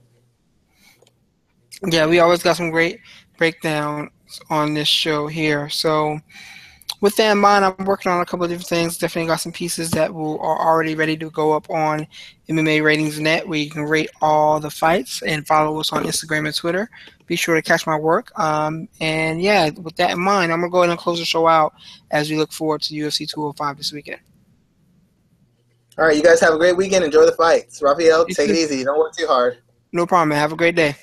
[1.92, 3.00] Yeah, we always got some great
[3.36, 4.12] breakdowns
[4.52, 5.68] on this show here.
[5.70, 6.20] So
[7.02, 9.00] with that in mind, I'm working on a couple of different things.
[9.00, 12.06] Definitely got some pieces that will, are already ready to go up on
[12.48, 16.46] MMA Ratings Net, where you can rate all the fights and follow us on Instagram
[16.46, 16.92] and Twitter.
[17.26, 18.38] Be sure to catch my work.
[18.38, 21.48] Um, and yeah, with that in mind, I'm gonna go ahead and close the show
[21.48, 21.74] out
[22.12, 24.22] as we look forward to UFC 205 this weekend.
[25.98, 27.04] All right, you guys have a great weekend.
[27.04, 27.82] Enjoy the fights.
[27.82, 28.54] Raphael, you take too.
[28.54, 28.84] it easy.
[28.84, 29.58] Don't work too hard.
[29.92, 30.30] No problem.
[30.30, 30.38] Man.
[30.38, 30.96] Have a great day.